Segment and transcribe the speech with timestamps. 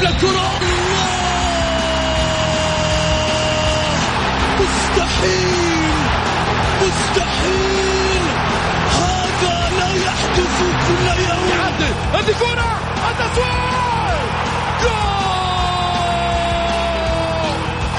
[0.00, 0.50] يلعب للكرة
[4.60, 5.94] مستحيل.
[6.82, 8.24] مستحيل.
[9.00, 10.56] هذا لا يحدث
[10.88, 11.48] كل يوم.
[11.50, 12.70] يعدل هذه كرة.
[13.10, 14.20] التسويق
[14.82, 15.40] جول.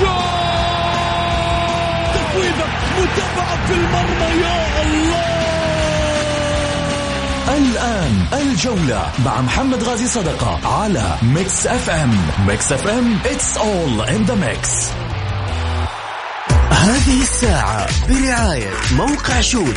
[0.02, 0.21] جول.
[2.97, 5.41] متابعة في المرمى يا الله.
[7.57, 12.18] الآن الجولة مع محمد غازي صدقة على Mix FM.
[12.48, 14.69] Mix FM it's all in the mix.
[16.71, 19.75] هذه الساعة برعاية موقع Shoot.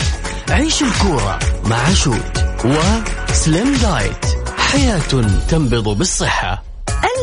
[0.50, 4.24] عيش الكورة مع Shoot و Slim Diet
[4.58, 5.00] حياة
[5.48, 6.62] تنبض بالصحة.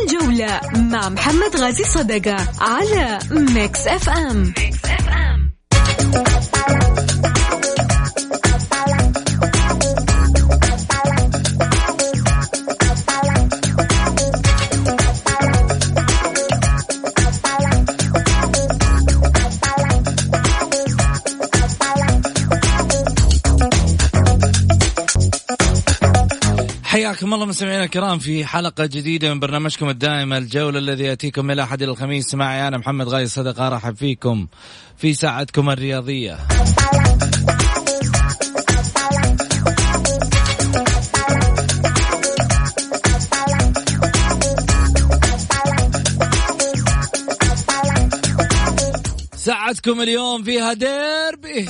[0.02, 4.71] الجولة مع محمد غازي صدقة على Mix FM, Mix FM.
[27.12, 31.82] حياكم الله مستمعينا الكرام في حلقة جديدة من برنامجكم الدائم الجولة الذي يأتيكم من الأحد
[31.82, 32.34] إلى الخميس.
[32.34, 34.46] معي أنا محمد غاي صدقة أرحب فيكم
[34.96, 36.38] في ساعتكم الرياضية.
[49.36, 51.68] ساعتكم اليوم فيها ديربي.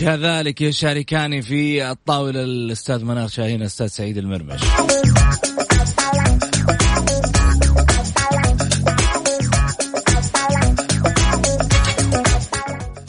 [0.00, 4.60] كذلك يشاركاني في الطاولة الأستاذ منار شاهين الأستاذ سعيد المرمش.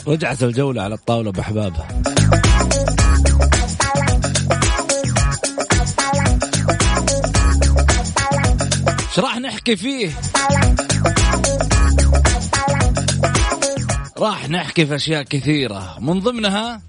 [0.07, 1.87] رجعت الجولة على الطاولة بأحبابها
[9.09, 10.09] إيش راح نحكي فيه؟
[14.21, 15.97] راح نحكي في أشياء كثيرة.
[15.99, 16.81] من ضمنها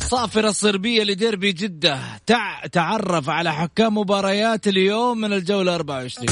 [0.00, 1.98] صافرة الصربية لديربي جدة.
[2.26, 2.66] تع...
[2.66, 6.28] تعرف على حكام مباريات اليوم من الجولة 24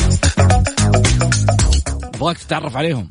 [2.14, 3.10] ابغاك تتعرف عليهم.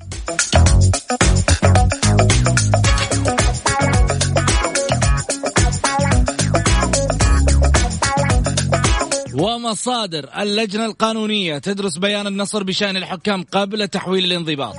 [9.66, 14.76] ومصادر اللجنة القانونية تدرس بيان النصر بشأن الحكام قبل تحويل الانضباط.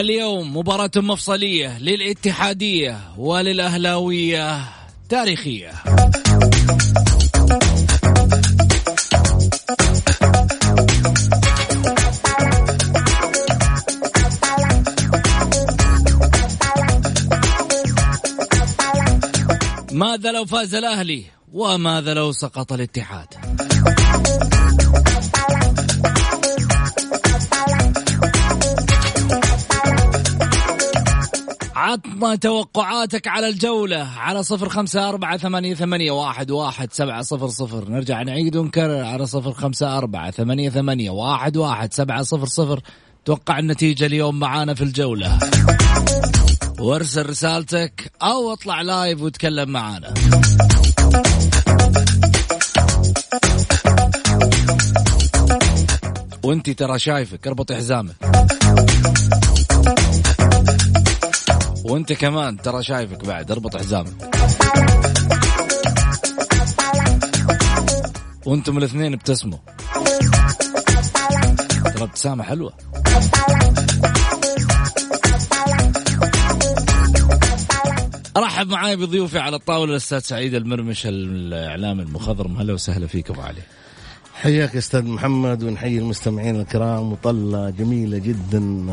[0.00, 4.60] اليوم مباراة مفصلية للاتحادية وللأهلاوية
[5.08, 5.72] تاريخية.
[19.92, 23.65] ماذا لو فاز الأهلي وماذا لو سقط الاتحاد؟
[31.86, 37.88] عطنا توقعاتك على الجولة على صفر خمسة أربعة ثمانية, ثمانية واحد, واحد سبعة صفر صفر.
[37.88, 42.80] نرجع نعيد ونكرر على صفر خمسة أربعة ثمانية, ثمانية واحد, واحد سبعة صفر صفر.
[43.24, 45.38] توقع النتيجة اليوم معانا في الجولة.
[46.78, 50.14] وارسل رسالتك أو اطلع لايف وتكلم معانا.
[56.42, 58.16] وانت ترى شايفك اربط حزامك.
[61.90, 64.30] وأنت كمان ترى شايفك بعد اربط حزامك.
[68.46, 69.58] وأنتم الاثنين ابتسموا.
[71.94, 72.72] ترى ابتسامة حلوة.
[78.36, 82.56] أرحب معاي بضيوفي على الطاولة الأستاذ سعيد المرمش الإعلام المخضرم.
[82.56, 83.62] هلا وسهلا فيك أبو علي.
[84.42, 88.86] حياك يا أستاذ محمد ونحيي المستمعين الكرام وطلة جميلة جدا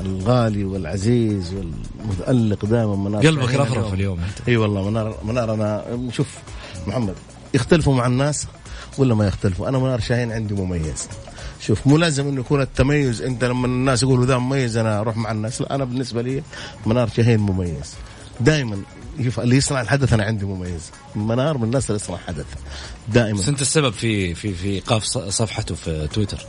[0.00, 4.18] الغالي والعزيز والمتألق دائما منار قلبك رفرف اليوم.
[4.18, 6.34] انت أي والله منار منار أنا شوف
[6.86, 7.14] محمد
[7.54, 8.46] يختلفوا مع الناس
[8.98, 11.08] ولا ما يختلفوا؟ أنا منار شاهين عندي مميز.
[11.60, 15.30] شوف مو لازم إنه يكون التميز أنت لما الناس يقولوا ذا مميز أنا أروح مع
[15.30, 16.42] الناس لا أنا بالنسبة لي
[16.86, 17.94] منار شاهين مميز.
[18.40, 18.82] دائما
[19.24, 20.90] شوف اللي يصنع الحدث أنا عندي مميز.
[21.14, 22.46] منار من الناس اللي يصنع حدث
[23.08, 23.38] دائما.
[23.38, 26.46] بس أنت السبب في في في إيقاف صفحته في تويتر.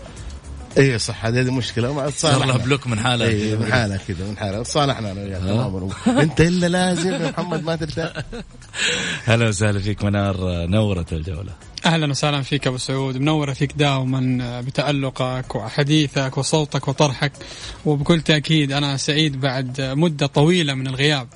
[0.77, 1.93] اي صح هذه مشكلة.
[1.93, 5.41] ما صار لها block من حالها اي من حالها كذا من حالها تصالحنا أنا وياك
[5.41, 8.13] تماما أنت إلا لازم يا محمد ما ترتاح.
[9.25, 11.53] هلا وسهلا فيك منار نورت الجولة.
[11.87, 13.17] أهلا وسهلا فيك أبو سعود.
[13.17, 17.31] منورة فيك دائما بتألقك وحديثك وصوتك وطرحك.
[17.85, 21.27] وبكل تأكيد أنا سعيد بعد مدة طويلة من الغياب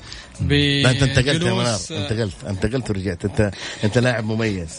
[0.42, 3.26] لا أنت انتقلت يا منار بجلوس- انتقلت انتقلت ورجعت.
[3.26, 3.52] أنت
[3.84, 4.70] أنت لاعب مميز.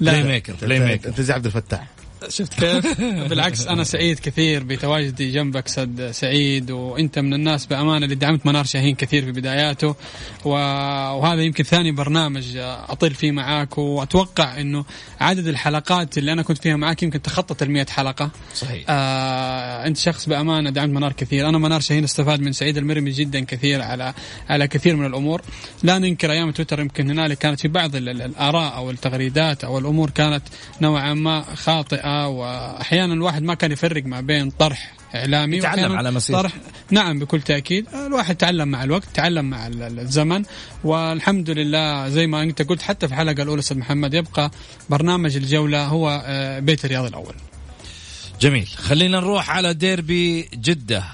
[0.00, 1.86] playmaker playmaker أنت زي عبد الفتاح.
[2.28, 2.54] شفت.
[2.54, 3.00] كيف؟
[3.30, 8.64] بالعكس أنا سعيد كثير بتواجدي جنبك سد سعيد وأنت من الناس بأمانة اللي دعمت منار
[8.64, 9.94] شاهين كثير في بداياته.
[10.44, 14.84] وهذا يمكن ثاني برنامج اطير فيه معاك وأتوقع إنه
[15.20, 18.30] عدد الحلقات اللي أنا كنت فيها معاك يمكن تخطت ال حلقة.
[18.54, 18.84] صحيح.
[18.88, 21.48] آه أنت شخص بأمانة دعمت منار كثير.
[21.48, 24.14] أنا منار شاهين استفاد من سعيد المرمي جدا كثير على
[24.48, 25.42] على كثير من الأمور.
[25.82, 29.78] لا ننكر أيام تويتر يمكن هنالك كانت في بعض ال- ال- الآراء أو التغريدات أو
[29.78, 30.42] الأمور كانت
[30.80, 32.07] نوعا ما خاطئة.
[32.26, 36.42] وأحيانا الواحد ما كان يفرق ما بين طرح إعلامي يتعلم وأحياناً على مسيرته.
[36.42, 36.52] طرح
[36.90, 37.86] نعم بكل تأكيد.
[37.94, 40.42] الواحد تعلم مع الوقت تعلم مع ال- ال- الزمن.
[40.84, 44.50] والحمد لله زي ما أنت قلت حتى في الحلقة الأولى أستاذ محمد يبقى
[44.90, 47.34] برنامج الجولة هو آه، بيت الرياض الأول.
[48.40, 48.66] جميل.
[48.66, 51.04] خلينا نروح على ديربي جدة.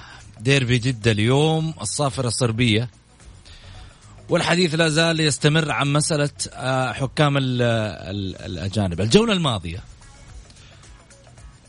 [0.40, 2.88] ديربي جدة اليوم الصافرة الصربية.
[4.28, 9.00] والحديث لا زال يستمر عن مسألة آه، حكام ال- ال- الأجانب.
[9.00, 9.78] الجولة الماضية.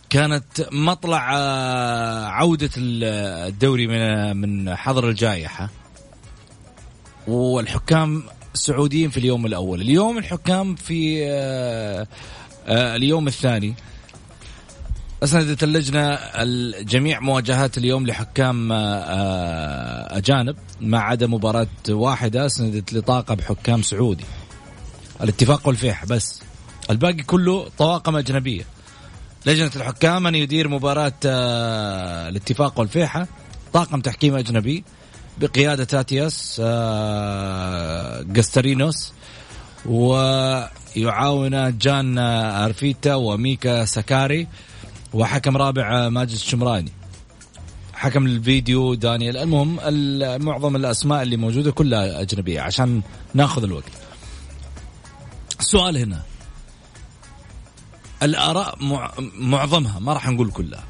[0.10, 3.04] كانت مطلع آه، عودة ال-
[3.50, 5.70] الدوري من من حظر الجائحة.
[7.28, 8.24] والحكام
[8.54, 9.82] السعوديين في اليوم الأول.
[9.82, 12.08] اليوم الحكام في آه،
[12.68, 13.74] آه، اليوم الثاني.
[15.24, 16.20] أسندت اللجنة
[16.82, 18.72] جميع مواجهات اليوم لحكام
[20.12, 24.26] أجانب ما عدا مباراة واحدة أسندت لطاقة بحكام سعودي.
[25.22, 26.42] الاتفاق والفيح بس.
[26.90, 28.64] الباقي كله طواقم أجنبية.
[29.46, 33.28] لجنة الحكام من يدير مباراة آه، الاتفاق والفيحة.
[33.74, 34.84] طاقم تحكيم أجنبي
[35.38, 39.14] بقيادة تاتياس آه، جاسترينوس
[39.86, 44.48] ويعاون جان أرفيتا وميكا سكاري
[45.14, 46.92] وحكم رابع ماجد الشمراني
[47.94, 53.02] حكم الفيديو دانيال المهم ال- معظم الأسماء اللي موجودة كلها أجنبية عشان
[53.34, 53.92] ناخذ الوقت.
[55.60, 56.22] السؤال هنا.
[58.26, 60.84] الآراء مع- معظمها ما راح نقول كلها.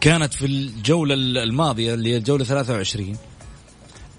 [0.00, 3.16] كانت في الجولة الماضية اللي هي الجولة 23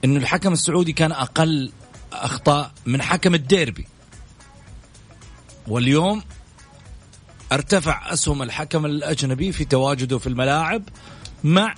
[0.05, 1.71] إنه الحكم السعودي كان أقل
[2.13, 3.87] أخطاء من حكم الديربي.
[5.67, 6.23] واليوم
[7.51, 10.83] ارتفع أسهم الحكم الأجنبي في تواجده في الملاعب
[11.43, 11.75] مع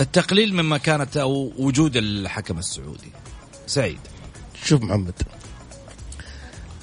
[0.00, 3.12] التقليل من مكانه أو وجود الحكم السعودي.
[3.66, 3.98] سعيد.
[4.64, 5.14] شوف محمد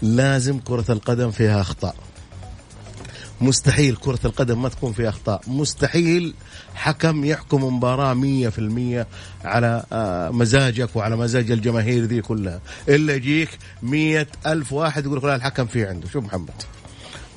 [0.01, 1.95] لازم كرة القدم فيها أخطاء.
[3.41, 5.41] مستحيل كرة القدم ما تكون فيها أخطاء.
[5.47, 6.33] مستحيل
[6.75, 9.07] حكم يحكم مباراة مية في المية
[9.45, 12.62] على آه، مزاجك وعلى مزاج الجماهير ذي كلها.
[12.89, 13.50] إلا يجيك
[13.83, 16.09] مية ألف واحد يقول لك الحكم في عنده.
[16.09, 16.63] شوف محمد.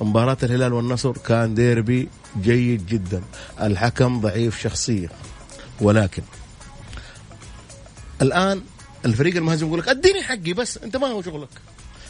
[0.01, 2.09] مباراة الهلال والنصر كان ديربي
[2.41, 3.21] جيد جدا.
[3.61, 5.09] الحكم ضعيف شخصية
[5.81, 6.23] ولكن
[8.21, 8.61] الآن
[9.05, 11.49] الفريق المهزوم يقول لك أديني حقي بس أنت ما هو شغلك.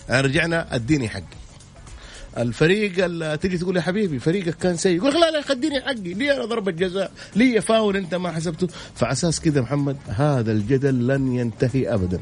[0.10, 1.47] يعني رجعنا أديني حقي.
[2.38, 2.92] الفريق
[3.36, 6.72] تجي تقول يا حبيبي فريقك كان سيء يقول لا لا خديني حقي لي أنا ضربة
[6.72, 12.20] جزاء؟ لي فاول أنت ما حسبته؟ فعلى أساس كذا محمد هذا الجدل لن ينتهي ابدا.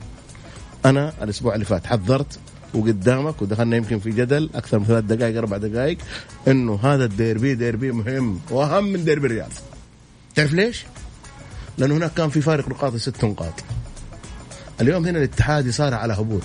[0.86, 2.40] أنا الأسبوع اللي فات حذرت
[2.74, 5.98] وقدامك ودخلنا يمكن في جدل أكثر من ثلاث دقائق أربع دقائق
[6.48, 9.52] إنه هذا الديربي ديربي مهم وأهم من ديربي الرياض
[10.36, 10.86] تعرف ليش؟
[11.78, 13.54] لأنه هناك كان في فارق نقاط ست نقاط.
[14.82, 16.44] اليوم هنا الاتحاد صار على هبوط.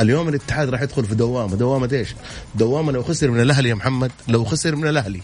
[0.00, 1.56] اليوم الاتحاد راح يدخل في دوامة.
[1.56, 2.14] دوامة إيش؟
[2.54, 5.20] دوامة لو خسر من الأهلي يا محمد لو خسر من الأهلي.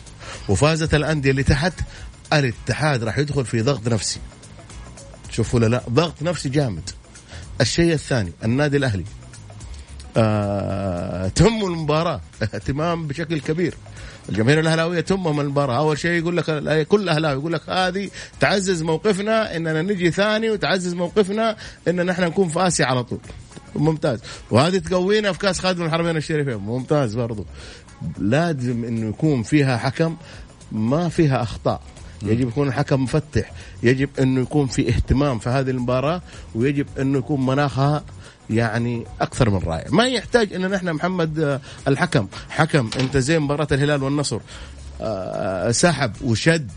[0.48, 1.72] وفازت الأندية اللي تحت
[2.32, 4.20] الاتحاد راح يدخل في ضغط نفسي.
[5.30, 6.90] شوفوا لا لا ضغط نفسي جامد.
[7.60, 9.04] الشيء الثاني النادي الأهلي.
[10.16, 12.20] آه تهمه المباراة.
[12.42, 13.74] اهتمام بشكل كبير.
[14.28, 15.78] الجماهير الأهلاوية تهمهم المباراة.
[15.78, 18.10] أول شيء يقول لك كل أهلاوي يقول لك هذه
[18.40, 21.56] تعزز موقفنا إننا نجي ثاني وتعزز موقفنا
[21.88, 23.20] إن إحنا نكون في آسيا على طول.
[23.74, 24.20] ممتاز.
[24.50, 27.46] وهذه تقوينا في كاس خادم الحرمين الشريفين ممتاز برضو.
[28.18, 30.16] لازم إنه يكون فيها حكم
[30.72, 31.80] ما فيها أخطاء.
[32.22, 33.52] يجب يكون الحكم مفتح.
[33.82, 36.22] يجب إنه يكون في اهتمام في هذه المباراة
[36.54, 38.04] ويجب إنه يكون مناخها
[38.50, 39.86] يعني أكثر من رائع.
[39.90, 44.40] ما يحتاج ان نحن محمد آه، الحكم حكم أنت زي مباراة الهلال والنصر
[45.00, 46.70] آه، سحب وشد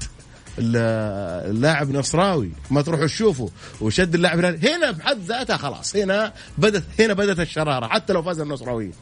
[0.60, 2.52] اللاعب نصراوي.
[2.72, 3.50] ما تروحوا تشوفوا.
[3.82, 4.92] وشد اللاعب هنا.
[4.92, 5.96] بحد ذاتها خلاص.
[5.96, 7.88] هنا بدت هنا بدت الشرارة.
[7.88, 8.94] حتى لو فاز النصراويين.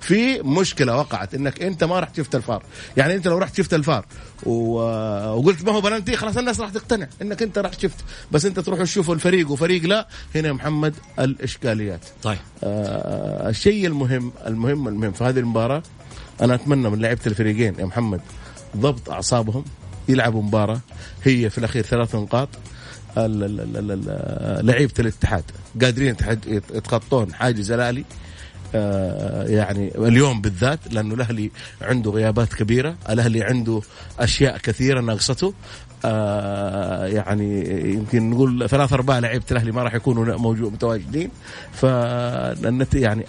[0.00, 1.34] في مشكلة وقعت.
[1.34, 2.62] إنك أنت ما رحت شفت الفار.
[2.96, 4.06] يعني أنت لو رحت شفت الفار.
[4.46, 8.04] وقلت ما هو بلنتي خلاص الناس راح تقتنع إنك أنت رحت شفت.
[8.32, 10.08] بس أنت تروح تشوف الفريق وفريق لا.
[10.34, 12.04] هنا يا محمد الإشكاليات.
[12.22, 12.38] طيب.
[12.64, 15.82] آه الشيء المهم المهم المهم في هذه المباراة
[16.40, 18.20] أنا أتمنى من لعيبة الفريقين يا محمد
[18.76, 19.64] ضبط أعصابهم.
[20.10, 20.80] يلعبوا مباراة
[21.24, 22.48] هي في الأخير ثلاث نقاط.
[24.62, 25.44] لعيبة الاتحاد
[25.82, 28.04] قادرين يتخطون حاجز الآلي.
[28.74, 31.50] آه، يعني اليوم بالذات لأنه الأهلي
[31.82, 33.80] عنده غيابات كبيرة، الأهلي عنده
[34.18, 35.54] أشياء كثيرة ناقصته.
[36.04, 37.60] آه يعني
[37.94, 41.30] يمكن نقول ثلاث أرباع لعيبة الأهلي ما راح يكونوا موجود متواجدين.
[41.72, 41.82] ف
[42.94, 43.24] يعني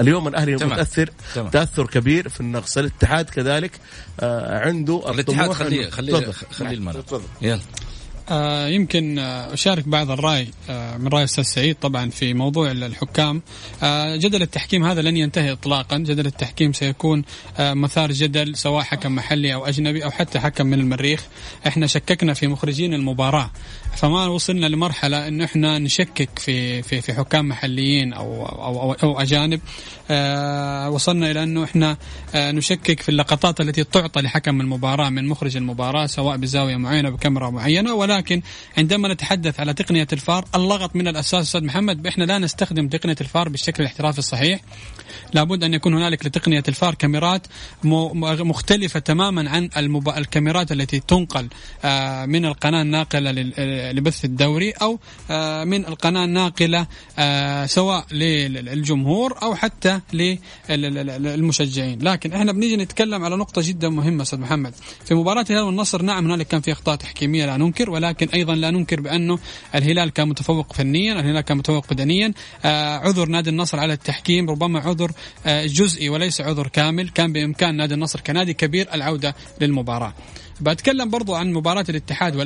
[0.00, 1.48] اليوم الأهلي متأثر تمام.
[1.48, 2.78] تأثر كبير في النقص.
[2.78, 3.72] الاتحاد كذلك
[4.20, 7.04] آه عنده الاتحاد خليه خليه خليه الملعب.
[7.42, 7.60] يلا.
[8.30, 13.42] آه يمكن آه أشارك بعض الرأي آه من رأي الاستاذ سعيد طبعا في موضوع الحكام.
[14.16, 15.98] جدل التحكيم هذا لن ينتهي اطلاقا.
[15.98, 17.24] جدل التحكيم سيكون
[17.60, 21.22] مثار جدل سواء حكم محلي أو أجنبي أو حتى حكم من المريخ.
[21.66, 23.50] إحنا شككنا في مخرجين المباراة.
[23.98, 29.20] فما وصلنا لمرحلة إنه إحنا نشكك في في في حكام محليين أو أو أو, أو
[29.20, 29.60] أجانب.
[30.10, 31.96] آه وصلنا إلى إنه إحنا
[32.34, 37.50] آه نشكك في اللقطات التي تعطى لحكم المباراة من مخرج المباراة سواء بزاوية معينة بكاميرا
[37.50, 37.94] معينة.
[37.94, 38.42] ولكن
[38.78, 43.48] عندما نتحدث على تقنية الفار اللغط من الأساس أستاذ محمد إحنا لا نستخدم تقنية الفار
[43.48, 44.60] بالشكل الاحترافي الصحيح.
[45.32, 47.46] لابد أن يكون هنالك لتقنية الفار كاميرات
[47.84, 49.70] مختلفة تماما عن
[50.16, 51.48] الكاميرات التي تنقل
[51.84, 53.30] آه من القناة الناقلة
[53.92, 54.98] لبث الدوري أو
[55.30, 56.86] آه من القناة الناقلة
[57.18, 60.00] آه سواء للجمهور أو حتى
[60.70, 61.98] للمشجعين.
[62.02, 64.74] لكن إحنا بنيجي نتكلم على نقطة جدا مهمة أستاذ محمد.
[65.04, 68.70] في مباراة الهلال والنصر نعم هنالك كان في أخطاء تحكيمية لا ننكر ولكن أيضا لا
[68.70, 69.38] ننكر بأنه
[69.74, 72.32] الهلال كان متفوق فنيا الهلال كان متفوق بدنيا.
[72.64, 75.12] آه عذر نادي النصر على التحكيم ربما عذر
[75.46, 77.08] جزئي وليس عذر كامل.
[77.08, 80.14] كان بإمكان نادي النصر كنادي كبير العودة للمباراة.
[80.60, 82.36] بتكلم برضو عن مباراة الاتحاد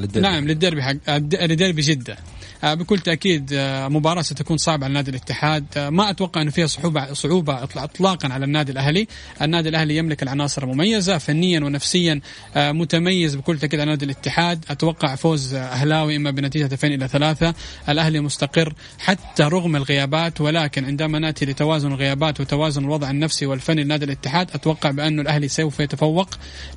[0.00, 0.20] للديربي.
[0.28, 0.94] نعم للديربي حق
[1.32, 2.16] لديربي جدة.
[2.62, 5.64] بكل تأكيد آه، مباراة ستكون صعبة على نادي الاتحاد.
[5.76, 9.06] آه، ما أتوقع أنه فيها صعوبة صعوبة اطلاقا على النادي الأهلي.
[9.42, 12.20] النادي الأهلي يملك العناصر المميزة فنيا ونفسيا
[12.56, 14.64] متميز بكل تأكيد على نادي الاتحاد.
[14.70, 17.54] أتوقع فوز أهلاوي إما بنتيجه 2 إلى 3
[17.88, 24.04] الأهلي مستقر حتى رغم الغيابات ولكن عندما نأتي لتوازن الغيابات وتوازن الوضع النفسي والفني لنادي
[24.04, 26.28] الاتحاد أتوقع بانه الأهلي سوف يتفوق.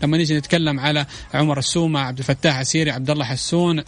[0.04, 3.84] لما نيجي نتكلم على عمر السومة عبد الفتاح عسيري عبد الله حسون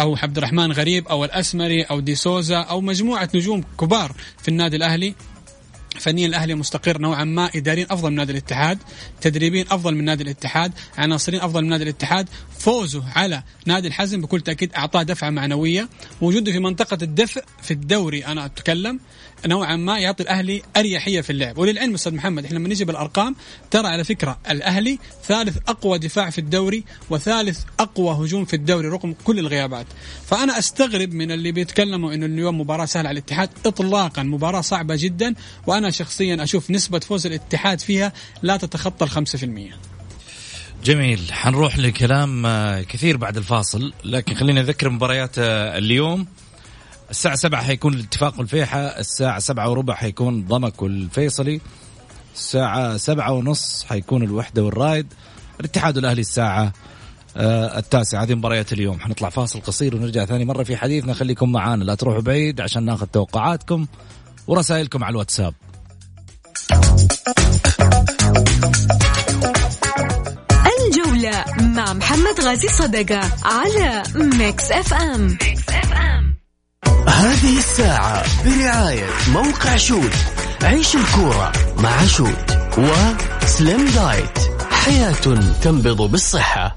[0.00, 4.76] أو عبد الرحمن غريب أو الأسمري أو دي سوزا أو مجموعة نجوم كبار في النادي
[4.76, 5.14] الأهلي.
[6.00, 8.78] فنيا الأهلي مستقر نوعا ما اداريا أفضل من نادي الاتحاد
[9.20, 14.40] تدريبيا أفضل من نادي الاتحاد عناصرين أفضل من نادي الاتحاد فوزه على نادي الحزم بكل
[14.40, 15.88] تأكيد أعطاه دفعة معنوية
[16.20, 19.00] وجوده في منطقة الدفء في الدوري أنا أتكلم
[19.46, 21.58] نوعا ما يعطي الأهلي أريحية في اللعب.
[21.58, 23.36] وللعلم أستاذ محمد إحنا لما نيجي بالأرقام
[23.70, 29.14] ترى على فكرة الأهلي ثالث أقوى دفاع في الدوري وثالث أقوى هجوم في الدوري رغم
[29.24, 29.86] كل الغيابات.
[30.26, 35.34] فأنا أستغرب من اللي بيتكلموا إنه اليوم مباراة سهلة على الاتحاد اطلاقا مباراة صعبة جدا
[35.66, 38.12] وأنا شخصيا أشوف نسبة فوز الاتحاد فيها
[38.42, 39.74] لا تتخطى ال 5%
[40.84, 41.32] جميل.
[41.32, 46.26] حنروح لكلام آه، كثير بعد الفاصل لكن خلينا نذكر مباريات آه، اليوم.
[47.10, 51.60] الساعة سبعة حيكون الاتفاق والفيحة الساعة سبعة وربع حيكون ضمك والفيصلي
[52.34, 55.06] الساعة سبعة ونص حيكون الوحدة والرايد.
[55.60, 56.72] الاتحاد والأهلي الساعة
[57.36, 58.22] آه التاسعة.
[58.22, 59.00] هذه مباريات اليوم.
[59.00, 61.14] حنطلع فاصل قصير ونرجع ثاني مرة في حديثنا.
[61.14, 63.86] خليكم معانا لا تروحوا بعيد عشان ناخذ توقعاتكم
[64.46, 65.54] ورسائلكم على الواتساب.
[70.78, 75.38] الجولة مع محمد غازي صدقة على Mix FM.
[77.08, 80.14] هذه الساعة برعاية موقع Shoot
[80.62, 84.38] عيش الكورة مع شوت وسليم دايت
[84.70, 85.14] حياة
[85.62, 86.76] تنبض بالصحة.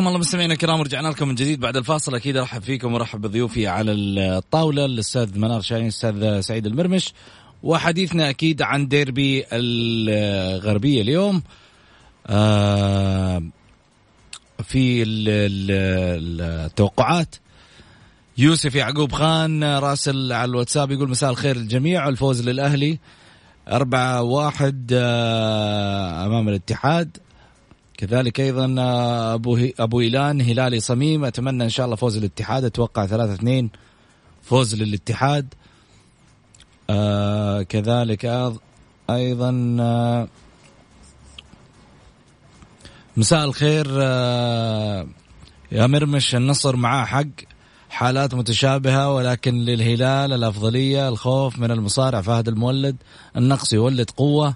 [0.00, 2.14] حياكم الله مستمعينا الكرام ورجعنا لكم من جديد بعد الفاصل.
[2.14, 7.12] أكيد أرحب فيكم وأرحب بضيوفي على الطاولة الأستاذ منار شاهين الأستاذ سعيد المرمش
[7.62, 11.42] وحديثنا أكيد عن ديربي الغربية اليوم.
[12.26, 13.42] آه،
[14.62, 15.04] في
[16.66, 17.34] التوقعات
[18.38, 22.98] يوسف يعقوب خان راسل على الواتساب يقول مساء الخير للجميع الفوز للأهلي
[23.68, 27.16] أربعة واحد آه، أمام الاتحاد.
[28.00, 31.24] كذلك أيضا آه، أبو, هي أبو إيلان هلالي صميم.
[31.24, 32.64] أتمنى إن شاء الله فوز الاتحاد.
[32.64, 33.70] أتوقع ثلاثة اثنين
[34.42, 35.54] فوز للاتحاد.
[36.90, 38.52] آه كذلك
[39.10, 40.28] أيضا آه
[43.16, 45.06] مساء الخير آه
[45.72, 46.34] يا مرمش.
[46.34, 47.24] النصر معاه حق.
[47.90, 52.96] حالات متشابهة ولكن للهلال الأفضلية الخوف من المصارع فهد المولد.
[53.36, 54.54] النقص يولد قوة.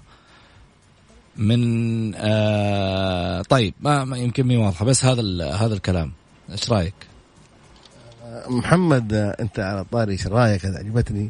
[1.37, 6.11] من آه طيب ما, يمكن مي واضحة بس هذا هذا الكلام.
[6.51, 6.93] إيش رأيك؟
[8.47, 11.29] محمد أنت على طاري إيش رأيك؟ عجبتني.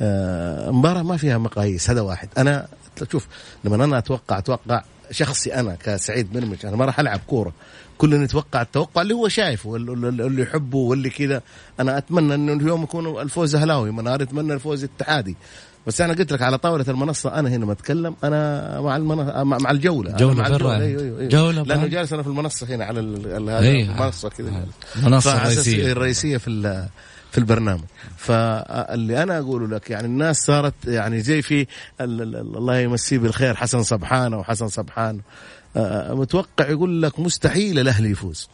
[0.00, 2.28] آه، مباراة ما فيها مقاييس هذا واحد.
[2.38, 2.66] أنا
[3.12, 3.26] شوف
[3.64, 7.52] لما أنا أتوقع أتوقع شخصي أنا كسعيد مرمش أنا ما راح ألعب كورة.
[7.98, 11.42] كلنا نتوقع التوقع اللي هو شايفه اللي يحبه واللي كذا.
[11.80, 15.36] أنا أتمنى إنه اليوم يكون الفوز أهلاوي منار أتمنى الفوز اتحادي
[15.86, 20.16] بس أنا قلت لك على طاولة المنصة أنا هنا بتكلم أنا مع المنصة مع الجولة
[20.16, 20.76] جولة مع الجولة.
[20.76, 21.28] أيوه أيوه أيوه.
[21.28, 24.66] جولة لأنه جالس أنا في المنصة هنا على المنصة كذا.
[24.96, 25.92] المنصة الرئيسية.
[25.92, 26.86] الرئيسية في
[27.30, 27.84] في البرنامج.
[28.16, 31.66] فاللي أنا أقوله لك يعني الناس صارت يعني زي في
[32.00, 35.20] الله يمسيه بالخير حسن سبحانه وحسن سبحانه
[36.10, 38.48] متوقع يقول لك مستحيل الأهلي يفوز.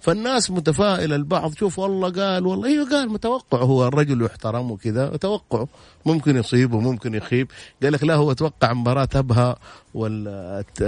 [0.00, 1.54] فالناس متفائلة البعض.
[1.54, 5.68] شوف والله قال والله أيوه قال متوقع هو الرجل يحترم وكذا توقعه
[6.06, 7.50] ممكن يصيب وممكن يخيب.
[7.82, 9.56] قال لك لا هو توقع مباراة أبها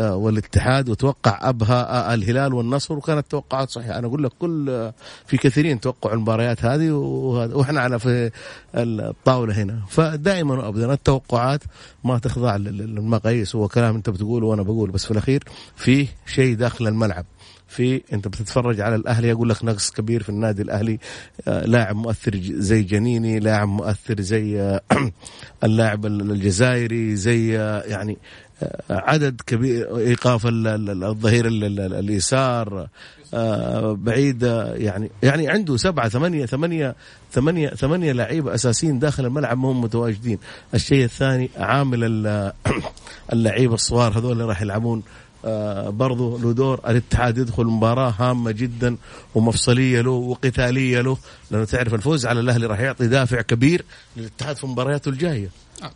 [0.00, 3.99] والاتحاد وتوقع أبها الهلال والنصر وكانت توقعات صحيحة.
[3.99, 4.90] أنا أقول لك كل
[5.26, 8.31] في كثيرين توقعوا المباريات هذه وإحنا على في
[8.75, 9.81] الطاولة هنا.
[9.88, 11.61] فدائما وابدا التوقعات
[12.04, 13.57] ما تخضع للمقاييس.
[13.57, 15.45] هو كلام أنت بتقوله وأنا بقول بس في الأخير
[15.76, 17.25] في شيء داخل الملعب.
[17.73, 20.99] في انت بتتفرج على الأهلي يقول لك نقص كبير في النادي الأهلي.
[21.49, 24.81] آه، لاعب مؤثر زي جنيني لاعب مؤثر زي آه،
[25.64, 28.19] اللاعب الجزائري زي آه، يعني
[28.91, 32.88] عدد كبير إيقاف الظهير اليسار
[33.95, 34.43] بعيد
[34.75, 36.94] يعني يعني عنده سبعة ثمانية ثمانية
[37.33, 40.38] ثمانية ثمانية لعيبة أساسيين داخل الملعب ما هم متواجدين.
[40.75, 42.27] الشيء الثاني عامل
[43.33, 45.03] اللعيبة الصغار هذول اللي راح يلعبون
[45.44, 48.96] آه، برضو له دور الاتحاد يدخل مباراة هامة جدا
[49.35, 51.16] ومفصلية له وقتالية له
[51.50, 53.85] لأنه تعرف الفوز على الأهلي راح يعطي دافع كبير
[54.16, 55.48] للاتحاد في مبارياته الجاية.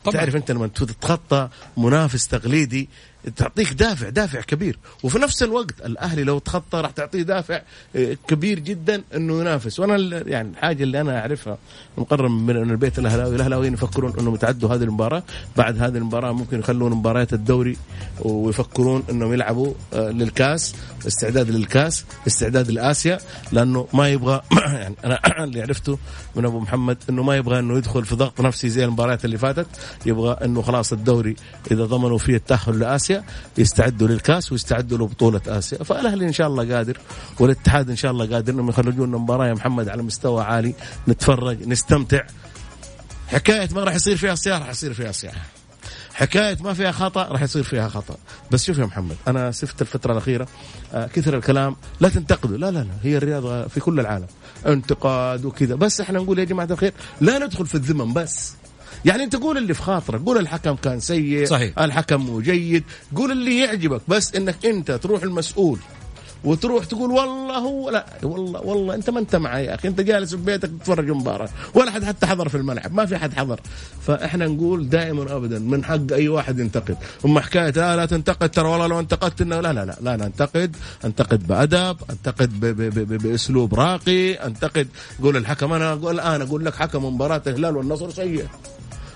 [0.04, 0.16] طبعا.
[0.16, 2.88] تعرف أنت لما تتخطى منافس تقليدي
[3.36, 4.78] تعطيك دافع دافع كبير.
[5.02, 7.62] وفي نفس الوقت الأهلي لو تخطى راح تعطيه دافع
[7.96, 9.80] آه، كبير جدا إنه ينافس.
[9.80, 11.58] وأنا يعني الحاجة اللي أنا أعرفها
[11.98, 15.22] مقرر من البيت الأهلاوي الأهلاويين يفكرون إنهم يتعدوا هذه المباراة.
[15.56, 17.76] بعد هذه المباراة ممكن يخلون مباريات الدوري
[18.20, 20.74] ويفكرون إنهم يلعبوا آه، للكاس
[21.06, 23.18] استعداد للكاس استعداد لآسيا.
[23.52, 24.42] لأنه ما يبغى
[24.82, 25.98] يعني أنا اللي عرفته
[26.36, 29.66] من أبو محمد إنه ما يبغى إنه يدخل في ضغط نفسي زي المباريات اللي فاتت.
[30.06, 31.36] يبغى انه خلاص الدوري
[31.70, 33.24] اذا ضمنوا فيه التاهل لآسيا اسيا
[33.58, 35.84] يستعدوا للكاس ويستعدوا لبطولة آسيا.
[35.84, 36.98] فالأهلي إن شاء الله قادر
[37.40, 38.52] والاتحاد إن شاء الله قادر.
[38.52, 40.74] إنهم يخرجون مباراة يا محمد على مستوى عالي.
[41.08, 42.22] نتفرج نستمتع.
[43.28, 45.34] حكاية ما راح يصير فيها صياح راح يصير فيها صياح
[46.14, 48.16] حكاية ما فيها خطأ راح يصير فيها خطأ.
[48.50, 50.46] بس شوف يا محمد أنا سفت الفترة الأخيرة
[50.94, 51.76] آه، كثر الكلام.
[52.00, 52.56] لا تنتقدوا.
[52.56, 52.86] لا لا لا.
[53.02, 54.26] هي الرياضة في كل العالم.
[54.66, 55.74] انتقاد وكذا.
[55.74, 58.54] بس إحنا نقول يا جماعة الخير لا ندخل في الذمم بس.
[59.06, 61.78] يعني انت قول اللي في خاطرك قول الحكم كان سيء صحيح.
[61.78, 62.84] الحكم مو جيد
[63.16, 65.78] قول اللي يعجبك بس انك انت تروح المسؤول
[66.44, 70.34] وتروح تقول والله هو لا والله والله انت ما انت معي يا أخي انت جالس
[70.34, 73.60] في بيتك تتفرج مباراه ولا حد حتى حضر في الملعب ما في حد حضر.
[74.06, 76.96] فإحنا نقول دائما ابدا من حق أي واحد ينتقد.
[77.24, 80.76] اما حكاية لا لا تنتقد ترى والله لو انتقدت انه لا لا لا لا ننتقد
[81.04, 81.46] انتقد.
[81.46, 84.88] بأدب انتقد ب ب ب بأسلوب راقي انتقد
[85.22, 88.46] قول الحكم أنا أقول الان أقول لك حكم مباراة الهلال والنصر سيء.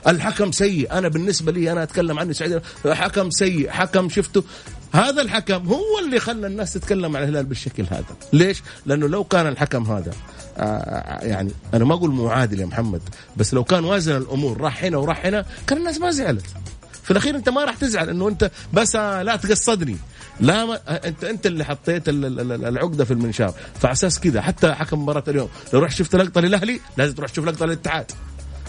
[0.09, 0.93] الحكم سيء.
[0.93, 2.61] أنا بالنسبة لي أنا أتكلم عني سعيد.
[2.87, 3.71] حكم سيء.
[3.71, 4.45] حكم شفته.
[4.93, 8.05] هذا الحكم هو اللي خلى الناس تتكلم عن الهلال بالشكل هذا.
[8.33, 10.13] ليش؟ لأنه لو كان الحكم هذا
[10.59, 13.03] آه يعني أنا ما أقول معادل يا محمد
[13.37, 16.47] بس لو كان وازن الأمور راح هنا وراح هنا كان الناس ما زعلت.
[17.03, 19.97] في الأخير أنت ما راح تزعل إنه أنت بس آه، لا تقصدني.
[20.41, 23.55] لا ما أنت أنت اللي حطيت العقدة في المنشار.
[23.81, 27.45] فعلى أساس كذا حتى حكم مباراة اليوم لو رحت شفت لقطة للأهلي لازم تروح تشوف
[27.45, 28.13] لقطة للاتحاد.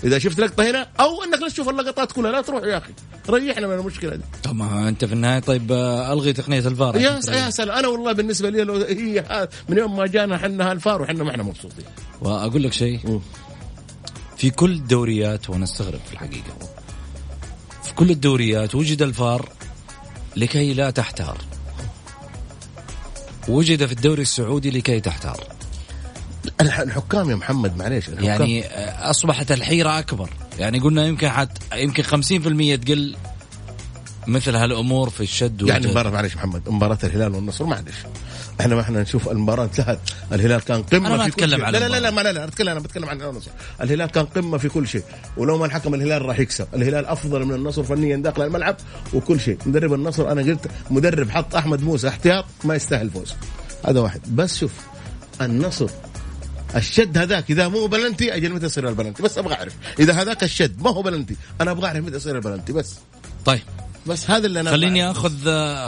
[0.03, 2.93] إذا شفت لقطة هنا أو إنك لا تشوف اللقطات كلها لا تروح يا أخي.
[3.29, 4.23] ريحنا من المشكلة دي.
[4.43, 6.95] طب ما أنت في النهاية طيب آه، ألغي تقنية الفار.
[6.95, 7.77] يا يا سلام.
[7.77, 11.43] أنا والله بالنسبة لي لو هي من يوم ما جانا إحنا الفار وحنا ما إحنا
[11.43, 11.85] مبسوطين.
[12.21, 13.21] وأقول لك شيء.
[14.37, 16.53] في كل الدوريات وأنا استغرب في الحقيقة
[17.83, 19.49] في كل الدوريات وجد الفار
[20.35, 21.37] لكي لا تحتار.
[23.47, 25.43] وجد في الدوري السعودي لكي تحتار.
[26.61, 28.65] الحكام يا محمد معليش يعني
[29.09, 30.29] أصبحت الحيرة أكبر.
[30.59, 33.15] يعني قلنا يمكن حت يمكن 50% تقل
[34.27, 35.91] مثل هالأمور في الشد يعني والجذب.
[35.91, 37.95] مباراة معلش محمد مباراة الهلال والنصر معلش
[38.61, 39.99] إحنا ما إحنا نشوف المباراة انتهت
[40.31, 41.65] الهلال كان قمة أنا ما في كل أتكلم شيء.
[41.65, 42.11] على لا لا لا, لا.
[42.11, 45.03] ما لا لا أتكلم أنا بتكلم عن النصر الهلال كان قمة في كل شيء
[45.37, 46.67] ولو ما الحكم الهلال راح يكسب.
[46.73, 48.75] الهلال أفضل من النصر فنيا داخل الملعب
[49.13, 49.57] وكل شيء.
[49.65, 53.33] مدرب النصر أنا قلت مدرب حط أحمد موسى احتياط ما يستاهل فوز.
[53.85, 54.21] هذا واحد.
[54.35, 54.71] بس شوف
[55.41, 55.89] النصر
[56.75, 59.73] الشد هذاك إذا مو بلنتي أجل متى يصير البلنتي؟ بس أبغى أعرف.
[59.99, 62.95] إذا هذاك الشد ما هو بلنتي أنا أبغى أعرف متى يصير البلنتي بس.
[63.45, 63.61] طيب.
[64.07, 65.31] بس هذا اللي أنا خليني آخذ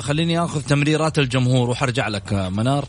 [0.02, 2.86] خليني آخذ تمريرات الجمهور وحرجع لك منار.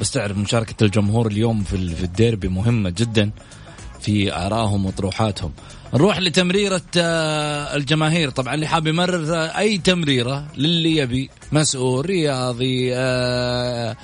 [0.00, 3.30] بس تعرف مشاركة الجمهور اليوم في في الديربي مهمة جدا
[4.00, 5.52] في آرائهم وطروحاتهم.
[5.94, 8.30] نروح لتمريرة آه، الجماهير.
[8.30, 13.96] طبعا اللي حاب يمرر آه، أي تمريرة للي يبي مسؤول رياضي آه،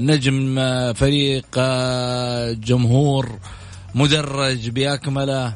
[0.00, 3.38] نجم آه، فريق آه، جمهور
[3.94, 5.54] مدرج بأكمله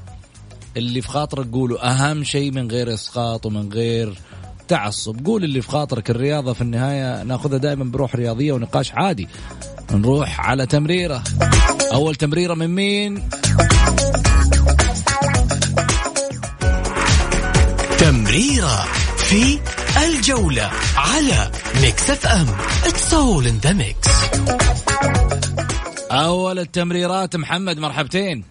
[0.77, 4.19] اللي في خاطرك قوله أهم شيء من غير إسقاط ومن غير
[4.69, 5.27] تعصب.
[5.27, 9.29] قول اللي في خاطرك الرياضة في النهاية ناخذها دائما بروح رياضية ونقاش عادي.
[9.93, 11.23] نروح على تمريرة.
[11.93, 13.29] أول تمريرة من مين؟
[17.99, 18.85] تمريرة
[19.17, 19.59] في
[19.97, 22.49] الجولة على Mix FM
[22.85, 24.09] it's all in the mix
[26.11, 28.45] أول التمريرات محمد مرحبتين.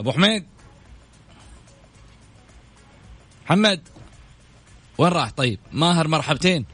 [0.00, 0.46] أبو حميد.
[3.44, 3.88] محمد
[4.98, 6.66] وين راح؟ طيب ماهر مرحبتين.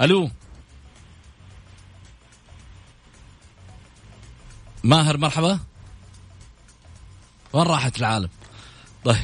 [0.00, 0.30] ألو.
[4.84, 5.58] ماهر مرحبا.
[7.52, 8.28] وين راحت العالم؟
[9.04, 9.16] طيب.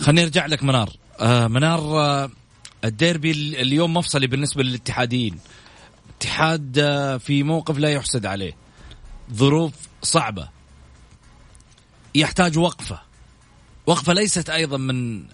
[0.00, 0.90] خليني أرجع لك منار.
[1.20, 2.30] آه منار آه
[2.84, 5.38] الديربي ال- اليوم مفصلي بالنسبة للاتحاديين.
[6.18, 8.52] اتحاد آه في موقف لا يحسد عليه.
[9.32, 10.48] ظروف صعبة.
[12.14, 13.00] يحتاج وقفة.
[13.86, 15.24] وقفة ليست أيضا من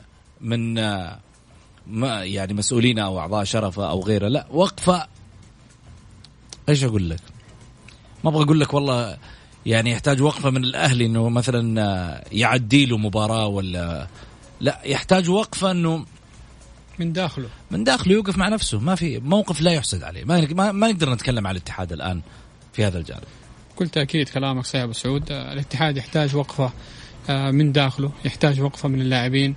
[0.41, 1.21] من آه
[1.87, 4.29] ما يعني مسؤولين أو أعضاء شرفه أو غيره.
[4.29, 5.09] لا وقفة.
[6.69, 7.21] إيش أقول لك؟
[8.25, 9.19] ما أبغى أقول لك والله
[9.67, 14.07] يعني يحتاج وقفة من الاهلي إنه مثلا آه، يعدي له مباراة ولا
[14.61, 16.07] لا يحتاج وقفة إنه
[16.99, 17.49] من داخله.
[17.71, 18.79] من داخله يوقف مع نفسه.
[18.79, 20.25] ما في موقف لا يحسد عليه.
[20.25, 22.21] ما, ما, ما نقدر نتكلم على الاتحاد الآن
[22.73, 23.23] في هذا الجانب.
[23.75, 25.33] بكل تاكيد كلامك صحيح أبو سعود.
[25.33, 26.73] آه، الاتحاد يحتاج وقفة
[27.31, 29.55] آه، من داخله يحتاج وقفة من اللاعبين.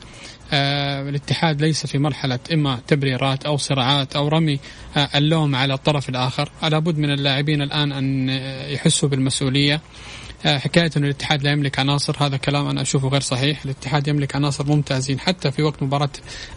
[0.54, 4.60] الاتحاد ليس في مرحلة إما تبريرات أو صراعات أو رمي
[4.98, 6.52] آه، اللوم على الطرف الآخر.
[6.64, 9.74] لابد من اللاعبين الآن أن آه، يحسوا بالمسؤولية.
[9.76, 9.80] آه،
[10.46, 14.66] حكاية انه الاتحاد لا يملك عناصر هذا كلام أنا أشوفه غير صحيح، الاتحاد يملك عناصر
[14.68, 15.20] ممتازين.
[15.20, 16.10] حتى في وقت مباراة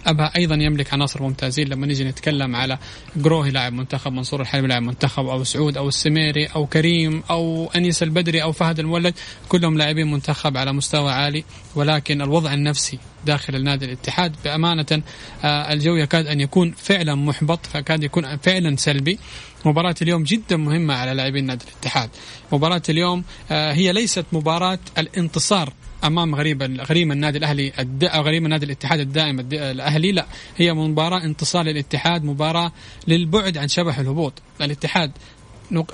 [0.06, 1.68] أبها أيضا يملك عناصر ممتازين.
[1.68, 2.78] لما نيجي نتكلم على
[3.24, 8.02] قروهي لاعب منتخب، منصور الحلبي لاعب منتخب أو سعود أو السميري أو كريم أو أنيس
[8.02, 9.14] البدري أو فهد المولد
[9.48, 11.44] كلهم لاعبين منتخب على مستوى عالي.
[11.74, 15.02] ولكن الوضع النفسي داخل النادي الاتحاد بأمانة
[15.44, 19.18] آه، الجو يكاد أن يكون فعلا محبط فكاد يكون فعلا سلبي.
[19.64, 22.10] مباراة اليوم جدا مهمة على لاعبين نادي الاتحاد.
[22.52, 25.72] مباراة اليوم آه، هي ليست مباراة الانتصار
[26.04, 27.72] أمام غريب غريم النادي الأهلي
[28.04, 29.54] غريم النادي الاتحاد الدائم الد...
[29.54, 30.26] الأهلي لا.
[30.56, 32.72] هي مباراة انتصار للاتحاد مباراة
[33.08, 34.32] للبعد عن شبح الهبوط.
[34.60, 35.12] الاتحاد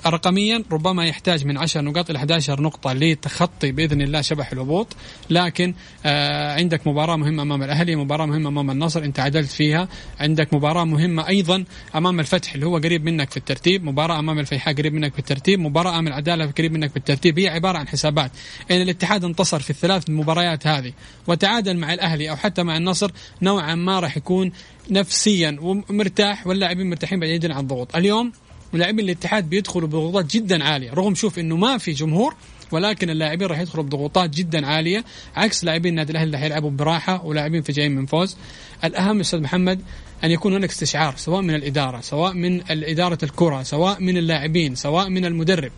[0.06, 4.96] رقميا ربما يحتاج من 10 نقاط إلى 11 نقطة لتخطي بإذن الله شبح الهبوط،
[5.30, 5.74] لكن
[6.06, 9.88] آه عندك مباراة مهمة أمام الأهلي، مباراة مهمة أمام النصر إنت عدلت فيها،
[10.20, 11.64] عندك مباراة مهمة أيضا
[11.94, 15.60] أمام الفتح اللي هو قريب منك في الترتيب، مباراة أمام الفيحاء قريب منك في الترتيب،
[15.60, 18.30] مباراة أمام العدالة قريب منك في الترتيب، هي عبارة عن حسابات،
[18.70, 20.92] ان الاتحاد انتصر في الثلاث مباريات هذه.
[21.26, 23.10] وتعادل مع الأهلي أو حتى مع النصر
[23.42, 24.52] نوعا ما راح يكون
[24.90, 28.32] نفسيا ومرتاح واللاعبين مرتاحين بعيدا عن الضغوط، اليوم
[28.72, 30.90] لاعبين الاتحاد بيدخلوا بضغوطات جدا عالية.
[30.92, 32.34] رغم شوف إنه ما في جمهور
[32.72, 35.04] ولكن اللاعبين راح يدخلوا بضغوطات جدا عالية
[35.36, 38.36] عكس لاعبين النادي الأهلي اللي حيلعبوا براحة ولاعبين في جايين من فوز.
[38.84, 39.80] الأهم أستاذ محمد
[40.24, 45.08] أن يكون هناك استشعار سواء من الإدارة سواء من إدارة الكرة سواء من اللاعبين سواء
[45.08, 45.72] من المدرب.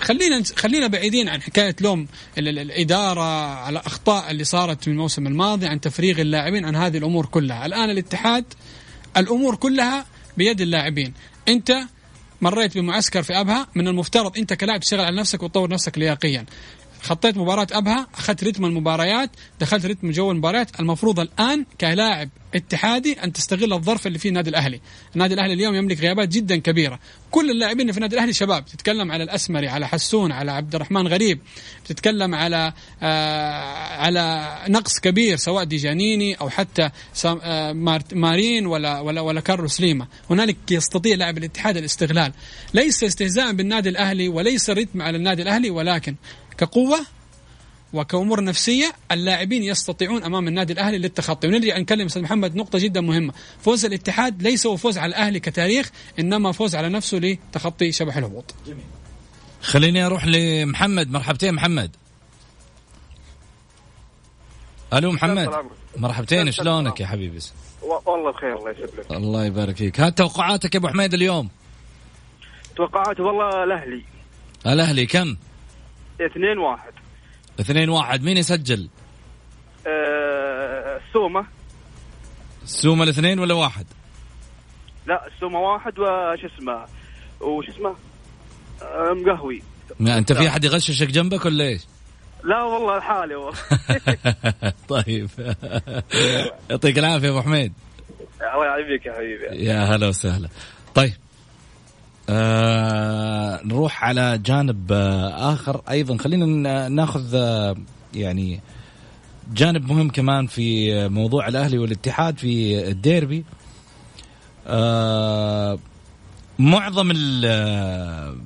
[0.00, 2.06] خلينا خلينا بعيدين عن حكاية لوم
[2.38, 6.96] ال- ال- الإدارة على اخطاء اللي صارت من الموسم الماضي عن تفريغ اللاعبين عن هذه
[6.98, 7.66] الأمور كلها.
[7.66, 8.44] الآن الاتحاد
[9.16, 10.06] الأمور كلها
[10.36, 11.12] بيد اللاعبين.
[11.48, 11.72] أنت
[12.42, 16.46] مريت بمعسكر في أبها من المفترض أنت كلاعب تشتغل على نفسك وتطور نفسك لياقيا.
[17.02, 20.80] خطيت مباراة أبها أخذت رتم المباريات دخلت رتم جو المباريات.
[20.80, 24.80] المفروض الآن كلاعب اتحادي أن تستغل الظرف اللي فيه النادي الأهلي.
[25.14, 26.98] النادي الأهلي اليوم يملك غيابات جدا كبيرة.
[27.30, 28.64] كل اللاعبين اللي في النادي الأهلي شباب.
[28.64, 31.38] تتكلم على الأسمري على حسون على عبد الرحمن غريب.
[31.84, 33.62] تتكلم على آه
[33.96, 36.90] على نقص كبير سواء ديجانيني أو حتى
[37.42, 42.32] آه مار- مارين ولا ولا ولا كارلوس ليما هنالك يستطيع لاعب الاتحاد الاستغلال.
[42.74, 46.14] ليس استهزاء بالنادي الأهلي وليس رتم على النادي الأهلي ولكن
[46.62, 46.98] كقوة
[47.92, 51.48] وكأمور نفسية اللاعبين يستطيعون أمام النادي الأهلي للتخطي.
[51.48, 53.32] ونرجع نكلم أستاذ محمد نقطة جدا مهمة.
[53.60, 58.54] فوز الاتحاد ليس هو فوز على الأهلي كتاريخ إنما فوز على نفسه لتخطي شبح الهبوط.
[59.62, 61.10] خليني أروح لمحمد.
[61.10, 61.90] مرحبتين محمد.
[64.92, 65.38] ألو محمد.
[65.38, 65.70] السلام.
[65.96, 66.52] مرحبتين.
[66.52, 67.38] شلونك يا حبيبي؟
[67.82, 69.10] والله بخير الله يسلمك.
[69.10, 71.48] الله يبارك فيك هات توقعاتك يا أبو حميد اليوم.
[72.76, 74.04] توقعات والله الأهلي.
[74.66, 75.36] الأهلي كم؟
[76.26, 76.92] 2 1
[77.60, 78.22] اثنين واحد.
[78.22, 78.88] مين يسجل؟
[79.86, 81.46] أه السومه
[82.62, 83.86] السومة الاثنين ولا واحد؟
[85.06, 86.86] لا السومه واحد وش اسمه؟
[87.40, 87.94] وش اسمه؟
[88.82, 89.62] آه، مقهوي.
[90.00, 91.82] ما انت في أحد يغششك جنبك ولا إيش؟
[92.44, 93.58] لا والله لحالي والله
[94.88, 95.28] طيب.
[96.70, 97.72] يعطيك العافية أبو حميد.
[98.54, 99.64] الله يعافيك يا حبيبي.
[99.64, 100.48] يا هلا وسهلا.
[100.94, 101.12] طيب.
[102.28, 105.82] آه نروح على جانب آه آخر.
[105.90, 107.76] أيضا خلينا ناخذ آه
[108.14, 108.60] يعني
[109.52, 113.44] جانب مهم كمان في موضوع الأهلي والاتحاد في الديربي.
[114.66, 115.78] آه
[116.58, 117.12] معظم
[117.44, 118.36] آه،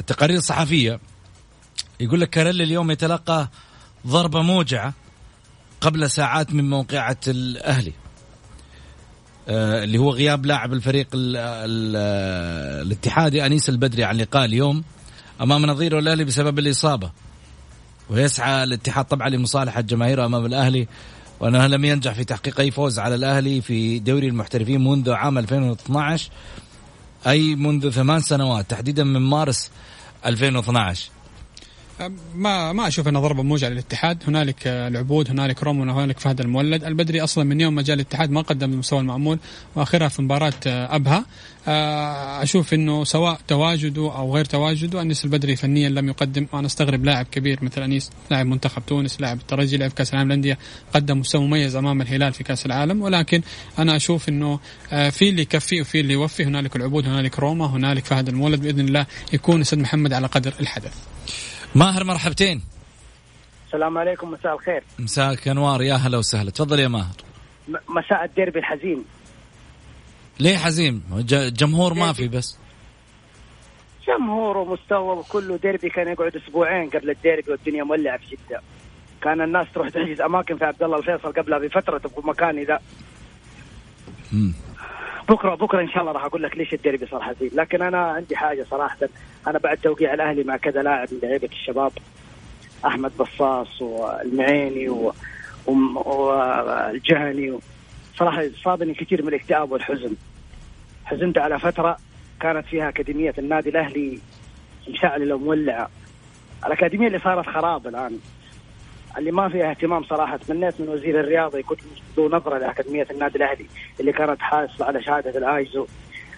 [0.00, 1.00] التقارير الصحفية
[2.00, 3.48] يقول لك كاريلي اليوم يتلقى
[4.06, 4.92] ضربة موجعة
[5.80, 7.92] قبل ساعات من موقعة الأهلي.
[9.48, 11.96] اللي هو غياب لاعب الفريق ال ال
[12.86, 14.84] الاتحادي أنيس البدري عن لقاء اليوم
[15.40, 17.10] أمام نظيره الأهلي بسبب الإصابة.
[18.10, 20.88] ويسعى الاتحاد طبعا لمصالحة جماهيره أمام الأهلي
[21.40, 26.30] وأنه لم ينجح في تحقيق أي فوز على الأهلي في دوري المحترفين منذ عام 2012
[27.26, 29.70] أي منذ ثمان سنوات تحديدا من مارس
[30.26, 31.10] 2012
[32.34, 34.22] ما ما أشوف انها ضربة موجعة للاتحاد.
[34.28, 36.84] هنالك آه، العبود هنالك روم هنالك فهد المولد.
[36.84, 39.38] البدري أصلا من يوم ما جاء الاتحاد ما قدم المستوى المعمول
[39.76, 41.26] وآخرها في مباراة آه، أبها.
[41.68, 46.46] آه، أشوف إنه سواء تواجده أو غير تواجده أنيس البدري فنيا لم يقدم.
[46.52, 50.58] وأنا أستغرب لاعب كبير مثل أنيس لاعب منتخب تونس لاعب الترجي لاعب كأس العالم للأندية
[50.94, 53.02] قدم مستوى مميز أمام الهلال في كأس العالم.
[53.02, 53.42] ولكن
[53.78, 56.44] أنا أشوف إنه في اللي يكفي وفي اللي يوفي.
[56.44, 58.60] هنالك العبود هنالك روما هنالك فهد المولد.
[58.60, 60.92] بإذن الله يكون أستاذ محمد على قدر الحدث.
[61.74, 62.62] ماهر مرحبتين.
[63.66, 64.82] السلام عليكم مساء الخير.
[64.98, 66.50] مساك أنوار يا هلا وسهلا.
[66.50, 67.14] تفضل يا ماهر.
[67.68, 69.04] مساء الديربي الحزين.
[70.40, 72.58] ليه حزين؟ جمهور ما في بس.
[74.08, 78.60] جمهور ومستوى وكله ديربي كان يقعد أسبوعين قبل الديربي والدنيا مولعة في جدة.
[79.22, 82.80] كان الناس تروح تحجز أماكن في عبد الله الفيصل قبلها بفترة تبغى مكان اذا.
[85.28, 87.50] بكرة بكرة إن شاء الله راح أقول لك ليش الديربي صار حزين.
[87.54, 88.98] لكن أنا عندي حاجة صراحة.
[89.46, 91.92] أنا بعد توقيع الأهلي مع كذا لاعب من لعيبة الشباب
[92.86, 94.88] أحمد بصاص والمعيني
[95.66, 97.60] والجهني و...
[98.16, 100.16] صراحة صابني كثير من الاكتئاب والحزن.
[101.04, 101.96] حزنت على فترة
[102.40, 104.18] كانت فيها أكاديمية النادي الأهلي
[104.88, 105.90] مشعلله ومولعه
[106.66, 108.18] الأكاديمية اللي صارت خراب الآن.
[109.18, 110.36] اللي ما فيها اهتمام صراحة.
[110.36, 111.76] تمنيت من وزير الرياضة يكون
[112.18, 113.66] له نظرة لأكاديمية النادي الأهلي
[114.00, 115.86] اللي كانت حاصلة على شهادة الآيزو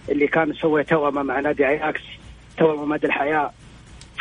[0.08, 2.02] اللي كان سوى توأمة مع نادي أياكس
[2.58, 3.52] توأمة مدى الحياة.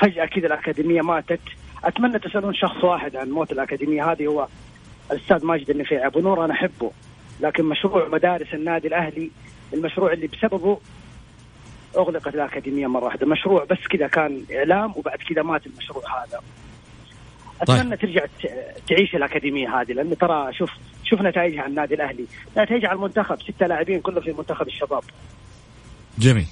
[0.01, 1.39] فجأة كذا الأكاديمية ماتت.
[1.83, 4.11] أتمنى تسألون شخص واحد عن موت الأكاديمية.
[4.11, 4.47] هذه هو
[5.11, 6.07] الأستاذ ماجد النفيع.
[6.07, 6.91] أبو نور أنا أحبه
[7.41, 9.31] لكن مشروع مدارس النادي الأهلي
[9.73, 10.79] المشروع اللي بسببه
[11.97, 13.27] أغلقت الأكاديمية مرة واحدة.
[13.27, 16.41] مشروع بس كذا كان إعلام وبعد كذا مات المشروع هذا.
[17.61, 20.69] أتمنى ترجع ت- تعيش الأكاديمية هذه لأن ترى شوف
[21.03, 22.25] شوف نتائجها على النادي الأهلي.
[22.57, 25.03] نتائجها على المنتخب ستة لاعبين كلهم في منتخب الشباب.
[26.19, 26.45] جميل.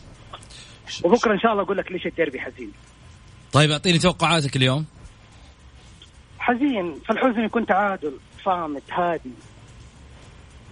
[1.04, 2.72] وبكرة إن شاء الله أقول لك ليش الديربي حزين.
[3.54, 4.86] طيب أعطيني توقعاتك اليوم.
[6.40, 8.14] حزين فالحزن يكون تعادل
[8.46, 9.32] صامت هادي.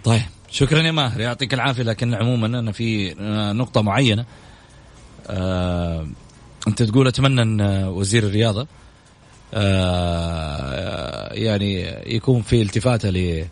[0.04, 1.82] طيب شكرا يا ماهر يعطيك العافية.
[1.82, 4.24] لكن عموما أنا في آه، نقطة معينة.
[5.30, 6.06] آه
[6.68, 8.66] أنت تقول أتمنى أن آه، وزير الرياضة
[11.32, 13.44] يعني يكون في التفاته ل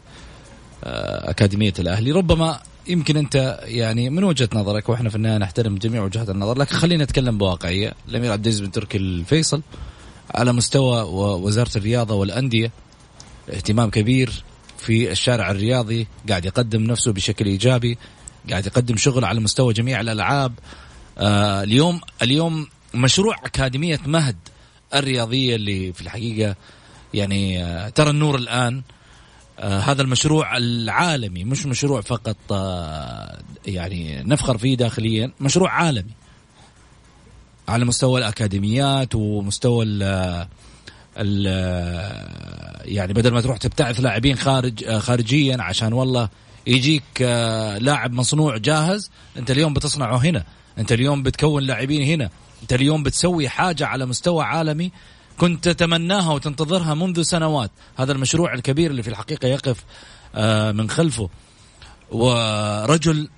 [0.84, 2.12] آه، أكاديمية الأهلي.
[2.12, 6.76] ربما يمكن أنت يعني من وجهة نظرك وإحنا في النهاية نحترم جميع وجهات النظر لكن
[6.76, 7.94] خلينا نتكلم بواقعية.
[8.08, 9.62] الأمير عبد العزيز بن تركي الفيصل
[10.34, 12.70] على مستوى و- وزارة الرياضة والأندية
[13.54, 14.44] اهتمام كبير
[14.78, 17.98] في الشارع الرياضي قاعد يقدم نفسه بشكل إيجابي
[18.50, 20.52] قاعد يقدم شغل على مستوى جميع الألعاب.
[21.18, 24.36] آه اليوم اليوم مشروع أكاديمية مهد.
[24.94, 26.56] الرياضية اللي في الحقيقة
[27.14, 28.82] يعني آه ترى النور الآن
[29.58, 36.12] آه هذا المشروع العالمي مش مشروع فقط آه يعني نفخر فيه داخليا مشروع عالمي
[37.68, 40.46] على مستوى الأكاديميات ومستوى ال
[41.18, 41.46] ال
[42.84, 46.28] يعني بدل ما تروح تبتعث لاعبين خارج خارجيا عشان والله
[46.66, 47.22] يجيك
[47.80, 50.44] لاعب مصنوع جاهز أنت اليوم بتصنعه هنا
[50.78, 52.30] أنت اليوم بتكون لاعبين هنا.
[52.62, 54.92] أنت اليوم بتسوي حاجة على مستوى عالمي
[55.38, 57.70] كنت تتمناها وتنتظرها منذ سنوات.
[57.96, 59.84] هذا المشروع الكبير اللي في الحقيقة يقف
[60.34, 61.28] آه، من خلفه.
[62.10, 63.28] ورجل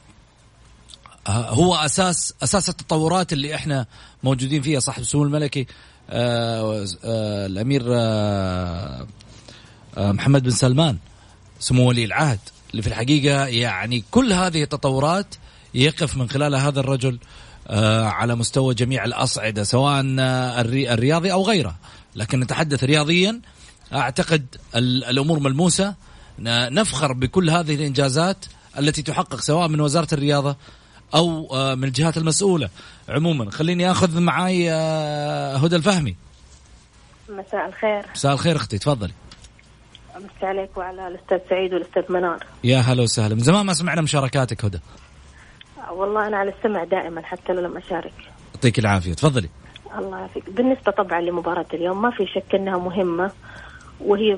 [1.27, 3.87] آه، هو أساس أساس التطورات اللي إحنا
[4.23, 4.81] موجودين فيها.
[4.81, 5.67] صاحب السمو الملكي
[6.11, 6.87] آه،
[7.47, 7.83] الأمير
[9.97, 10.99] محمد بن سلمان
[11.61, 12.41] سمو ولي العهد.
[12.71, 15.35] اللي في الحقيقة يعني كل هذه التطورات
[15.75, 17.19] يقف من خلال هذا الرجل.
[18.05, 20.03] على مستوى جميع الأصعدة سواء
[20.93, 21.75] الرياضي أو غيره.
[22.17, 23.41] لكن نتحدث رياضيا
[23.95, 25.95] أعتقد الأمور ملموسة.
[26.39, 28.37] نفخر بكل هذه الإنجازات
[28.79, 30.57] التي تحقق سواء من وزارة الرياضة
[31.15, 32.69] أو آه، من الجهات المسؤولة.
[33.09, 36.17] عموما خليني أخذ معاي آه، هدى الفهمي.
[37.29, 38.07] مساء الخير.
[38.15, 39.13] مساء الخير أختي تفضلي.
[40.17, 42.47] مساء عليك وعلى الأستاذ سعيد والأستاذ منار.
[42.65, 43.35] يا هلا وسهلا.
[43.35, 44.81] من زمان ما سمعنا مشاركاتك هدى.
[45.91, 48.13] والله أنا على السمع دائما حتى لو لم أشارك.
[48.55, 49.15] يعطيك العافية.
[49.15, 49.49] تفضلي.
[49.99, 50.51] الله يعافيك.
[50.51, 53.31] بالنسبة طبعا لمباراة اليوم ما في شك إنها مهمة
[54.01, 54.37] وهي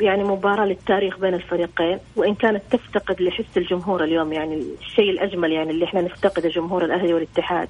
[0.00, 5.70] يعني مباراة للتاريخ بين الفريقين وإن كانت تفتقد لحس الجمهور اليوم يعني الشيء الأجمل يعني
[5.70, 7.68] اللي إحنا نفتقده جمهور الأهلي والاتحاد.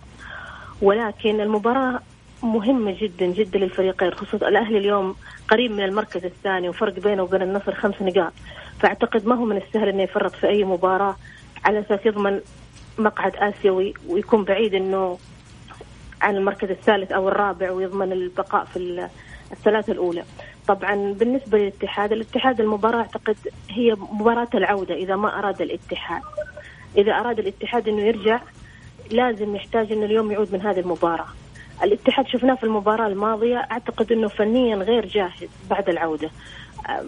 [0.82, 2.00] ولكن المباراة
[2.42, 5.16] مهمة جدا جدا للفريقين خصوصا الأهلي اليوم
[5.48, 8.32] قريب من المركز الثاني وفرق بينه وبين النصر خمس نقاط.
[8.80, 11.16] فأعتقد ما هو من السهل أنه يفرط في أي مباراة
[11.64, 12.40] على أساس يضمن
[12.98, 15.18] مقعد آسيوي ويكون بعيد أنه
[16.22, 19.08] عن المركز الثالث أو الرابع ويضمن البقاء في
[19.52, 20.24] الثلاثة الأولى.
[20.68, 23.36] طبعا بالنسبة للاتحاد الاتحاد المباراة أعتقد
[23.70, 26.22] هي مباراة العودة إذا ما أراد الاتحاد.
[26.96, 28.40] إذا أراد الاتحاد أنه يرجع
[29.10, 31.28] لازم يحتاج أنه اليوم يعود من هذه المباراة.
[31.82, 36.30] الاتحاد شفناه في المباراة الماضية أعتقد أنه فنيا غير جاهز بعد العودة.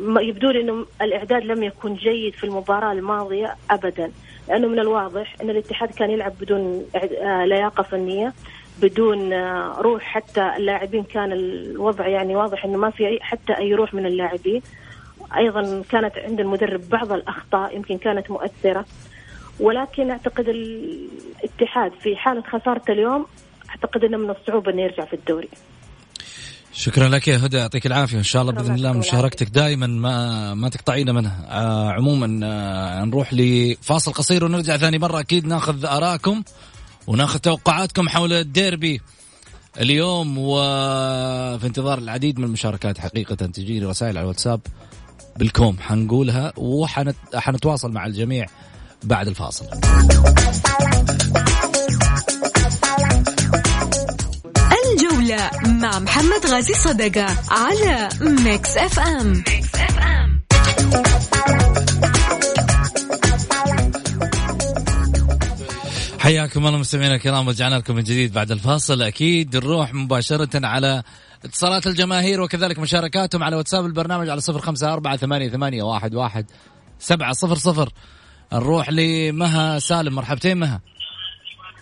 [0.01, 4.13] يبدو لي أنه الإعداد لم يكن جيد في المباراة الماضية أبدا.
[4.49, 6.85] لأنه من الواضح أن الاتحاد كان يلعب بدون
[7.23, 8.33] آه، لياقة فنية
[8.83, 10.03] بدون آه، روح.
[10.03, 14.63] حتى اللاعبين كان الوضع يعني واضح أنه ما في حتى أي روح من اللاعبين.
[15.37, 18.85] أيضا كانت عند المدرب بعض الأخطاء يمكن كانت مؤثرة.
[19.61, 23.27] ولكن أعتقد الاتحاد في حالة خسارته اليوم
[23.71, 25.49] أعتقد أنه من الصعوبة إنه يرجع في الدوري.
[26.73, 28.19] شكرا لك يا هدى يعطيك العافية.
[28.19, 31.47] إن شاء الله بإذن الله مشاركتك دائما ما ما تقطعينا منها.
[31.49, 35.21] آه عموما آه نروح لفاصل قصير ونرجع ثاني مرة.
[35.21, 36.43] أكيد ناخذ آرائكم
[37.07, 39.01] وناخذ توقعاتكم حول الديربي
[39.81, 40.39] اليوم.
[40.39, 44.61] وفي انتظار العديد من المشاركات حقيقة تجيني رسائل على الواتساب
[45.37, 45.77] بالكوم.
[45.81, 48.47] حنقولها وحنتواصل مع الجميع
[49.05, 49.67] بعد الفاصل.
[55.31, 60.41] الجولة مع محمد غازي صدقة على Mix FM, Mix FM.
[66.21, 69.03] حياكم الله مستمعينا الكرام رجعنا لكم من جديد بعد الفاصل.
[69.03, 71.03] أكيد نروح مباشرة على
[71.45, 76.47] اتصالات الجماهير وكذلك مشاركاتهم على واتساب البرنامج على صفر خمسة أربعة ثمانية, ثمانية واحد, واحد
[76.99, 77.89] سبعة صفر صفر.
[78.53, 80.81] نروح لمها سالم مرحبتين مها.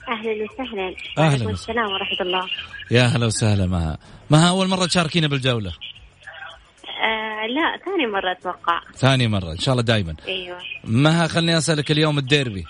[0.09, 0.95] أهلا وسهلا.
[1.19, 2.47] أهلا السلام ورحمة الله.
[2.91, 3.99] يا أهلا وسهلا مها.
[4.31, 5.73] مها أول مرة تشاركينا بالجولة.
[7.03, 8.81] آه لا ثاني مرة أتوقع.
[8.95, 10.59] ثاني مرة إن شاء الله دائما أيوه.
[10.85, 12.65] مها خلني أسألك اليوم الديربي.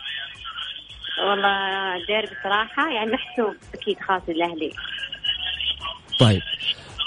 [1.28, 4.70] والله الديربي بصراحة يعني محسوب أكيد خاص للأهلي
[6.20, 6.40] طيب.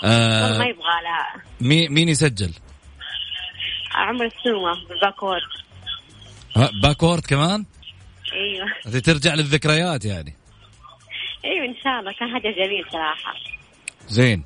[0.03, 2.53] آه ما يبغى لها مي مين يسجل؟
[3.95, 5.41] عمر السومة بالباكورد
[6.83, 7.65] backward كمان؟
[8.33, 9.01] أيوه.
[9.01, 10.35] ترجع للذكريات يعني.
[11.45, 12.11] أيوه إن شاء الله.
[12.19, 13.33] كان هدف جميل صراحة.
[14.07, 14.43] زين.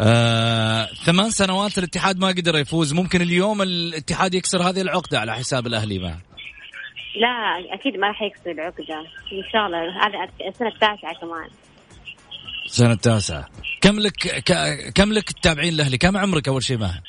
[0.00, 2.92] آه، ثمان سنوات الاتحاد ما قدر يفوز.
[2.92, 6.20] ممكن اليوم الاتحاد يكسر هذه العقدة على حساب الأهلي معه
[7.16, 8.98] لا أكيد ما راح يكسر العقدة.
[9.32, 10.06] إن شاء الله.
[10.06, 11.48] هذا السنة التاسعة كمان.
[12.66, 13.48] السنة التاسعة.
[13.80, 14.52] كم لك ك...
[14.94, 17.02] كم لك تتابعين الاهلي كم عمرك أول شيء معه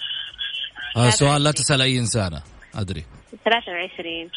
[0.97, 2.41] هذا سؤال لا تسأل أي انسانه
[2.75, 3.05] أدري.
[3.45, 4.29] 23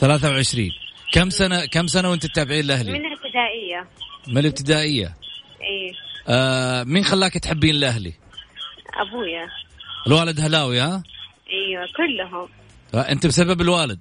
[0.00, 0.70] 23
[1.12, 3.88] كم سنه كم سنة وانت تتابعين الأهلي؟ من الابتدائية.
[4.28, 5.16] من الابتدائية؟
[5.62, 5.94] إي.
[6.28, 8.12] آه مين خلاك تحبين الأهلي؟
[8.94, 9.48] أبويا.
[10.06, 11.02] الوالد هلاوي ها؟
[11.50, 12.48] إيوه كلهم.
[12.94, 13.98] آه أنت بسبب الوالد؟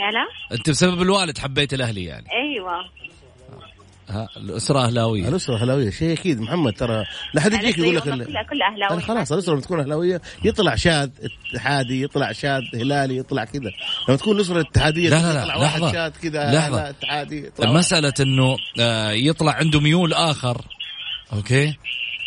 [0.00, 0.26] هلا؟
[0.58, 2.84] أنت بسبب الوالد حبيت الأهلي يعني؟ إيوه.
[4.36, 5.28] الأسرة أهلاوية.
[5.28, 6.40] الأسرة أهلاوية شيء أكيد.
[6.40, 7.04] محمد ترى
[7.34, 8.02] لا حد يجيك يقول لك
[8.50, 9.00] كل أهلاوية.
[9.00, 11.10] خلاص الأسرة لما تكون أهلاوية يطلع شاذ
[11.54, 13.70] اتحادي يطلع شاذ هلالي يطلع كذا.
[14.08, 15.92] لما تكون الأسرة الاتحادية لا لا لا لحظة.
[15.92, 16.88] شاذ كذا لحظة.
[16.88, 20.62] اتحادي مسألة إنه آه، يطلع عنده ميول آخر.
[21.32, 21.76] أوكي؟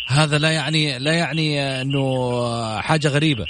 [0.08, 3.46] هذا لا يعني لا يعني إنه حاجة غريبة.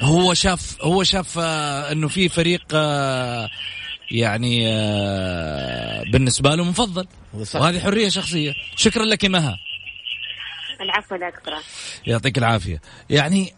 [0.00, 3.48] هو شاف هو شاف آه، إنه في فريق آه،
[4.12, 7.06] يعني آه، بالنسبة له مفضل.
[7.54, 8.52] وهذه حرية شخصية.
[8.76, 9.58] شكرا لك مها.
[10.80, 11.52] العفو لا أكثر
[12.06, 12.80] يعطيك العافية.
[13.10, 13.54] يعني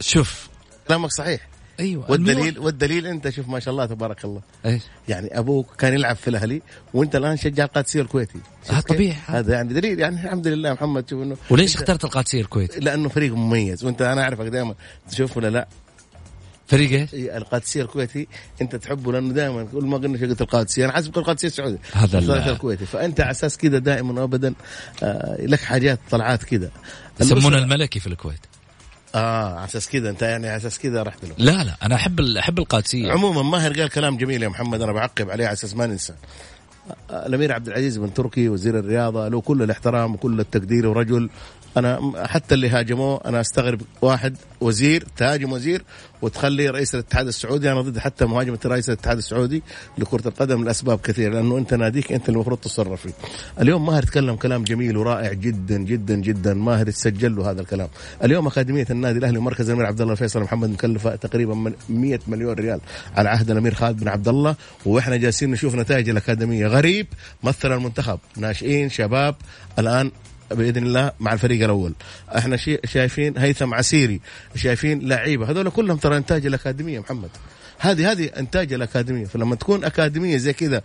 [0.00, 0.48] شوف.
[0.88, 1.48] كلامك صحيح.
[1.80, 4.40] أيوه والدليل والدليل أنت شوف ما شاء الله تبارك الله.
[4.66, 6.62] إيش؟ يعني أبوك كان يلعب في الأهلي
[6.94, 8.38] وأنت الآن شجع القادسية الكويتي.
[8.68, 9.16] هذا؟ طبيعي.
[9.26, 10.00] هذا يعني دليل.
[10.00, 13.84] يعني الحمد لله محمد شوف إنه وليش اخترت القادسية الكويت؟ لأنه فريق مميز.
[13.84, 14.74] وأنت أنا أعرفك دائما
[15.10, 15.68] تشوف ولا لا؟
[16.72, 18.28] فريق إيش؟ القادسية الكويتي.
[18.62, 22.86] أنت تحبه لأنه دائما كل ما قلنا شقة القادسية أنا حاسب القادسية السعودي هذا الكويتي.
[22.86, 24.54] فأنت على أساس كذا دائما وابدا
[25.02, 26.70] آه لك حاجات طلعات كذا
[27.20, 28.40] يسمونه الملكي في الكويت.
[29.14, 31.34] آه على أساس كذا أنت يعني على أساس كذا رحت له.
[31.38, 33.12] لا لا أنا أحب أحب القادسية.
[33.12, 36.14] عموما ماهر قال كلام جميل يا محمد أنا بعقب عليه على أساس ما ننسى.
[37.10, 41.30] الأمير عبد العزيز بن تركي وزير الرياضة له كل الاحترام وكل التقدير ورجل
[41.76, 45.84] أنا حتى اللي هاجموه أنا أستغرب واحد وزير تهاجم وزير
[46.22, 49.62] وتخلي رئيس الاتحاد السعودي أنا ضد حتى مهاجمة رئيس الاتحاد السعودي
[49.98, 53.12] لكرة القدم لأسباب كثيرة لأنه أنت ناديك أنت المفروض تتصرف فيه.
[53.60, 57.88] اليوم ماهر تكلم كلام جميل ورائع جدا جدا جدا ماهر تسجل له هذا الكلام.
[58.24, 62.54] اليوم أكاديمية النادي الأهلي ومركز الأمير عبد الله الفيصل محمد مكلفة تقريبا من 100 مليون
[62.54, 62.80] ريال
[63.16, 64.56] على عهد الأمير خالد بن عبد الله
[64.86, 67.06] وإحنا جالسين نشوف نتائج الأكاديمية غريب
[67.42, 69.34] مثل المنتخب ناشئين شباب
[69.78, 70.10] الآن
[70.54, 71.94] بإذن الله مع الفريق الأول.
[72.36, 74.20] إحنا شايفين هيثم عسيري
[74.54, 77.30] شايفين لعيبة هذول كلهم ترى إنتاج الأكاديمية محمد.
[77.82, 79.24] هذه هذه إنتاج الأكاديمية.
[79.26, 80.82] فلما تكون أكاديمية زي كذا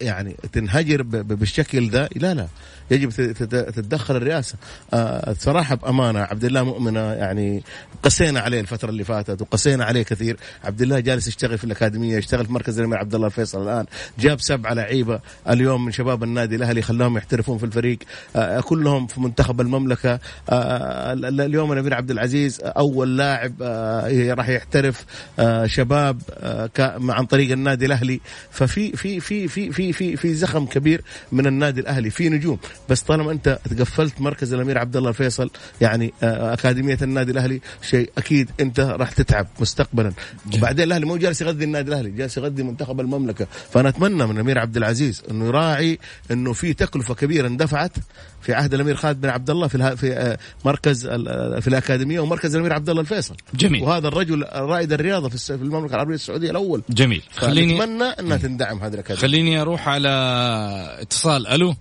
[0.00, 2.46] يعني تنهجر بالشكل ده لا لا.
[2.90, 4.54] يجب تت- تت- تتدخل الرئاسة.
[4.94, 7.62] آه صراحة بأمانة عبد الله مؤمنه يعني
[8.02, 10.36] قسينا عليه الفترة اللي فاتت وقسينا عليه كثير.
[10.64, 13.86] عبد الله جالس يشتغل في الأكاديمية يشتغل في مركز الامير عبد الله الفيصل الآن.
[14.18, 17.98] جاب سبعه لعيبة اليوم من شباب النادي الأهلي خلاهم يحترفون في الفريق.
[18.36, 20.18] آه كلهم في منتخب المملكة.
[20.50, 25.04] آه ال- ال- اليوم الأمير عبد العزيز أول لاعب آه راح يحترف
[25.38, 26.29] آه شباب آه
[27.08, 28.20] عن طريق النادي الأهلي.
[28.50, 31.02] ففي في في في في في في زخم كبير
[31.32, 32.10] من النادي الأهلي.
[32.10, 32.58] في نجوم.
[32.88, 35.50] بس طالما أنت تقفلت مركز الأمير عبد الله الفيصل
[35.80, 40.12] يعني آه، أكاديمية النادي الأهلي شيء أكيد أنت راح تتعب مستقبلا.
[40.54, 43.46] وبعدين الأهلي مو جالس يغذي النادي الأهلي جالس يغذي منتخب المملكة.
[43.72, 45.98] فأنا أتمنى من الأمير عبد العزيز أنه يراعي
[46.30, 47.92] أنه في تكلفة كبيرة اندفعت
[48.42, 52.54] في عهد الأمير خالد بن عبد الله في في آه، مركز آه، في الأكاديمية ومركز
[52.54, 53.36] الأمير عبد الله الفيصل.
[53.54, 53.82] جميل.
[53.82, 56.82] وهذا الرجل رائد الرياضة في المملكة العربية السعودية الأول.
[56.88, 57.22] جميل.
[57.36, 59.20] خليني اتمنى أنها تندعم هذه الأكاديمية.
[59.22, 60.08] خليني أروح على
[61.00, 61.46] اتصال.
[61.46, 61.74] ألو؟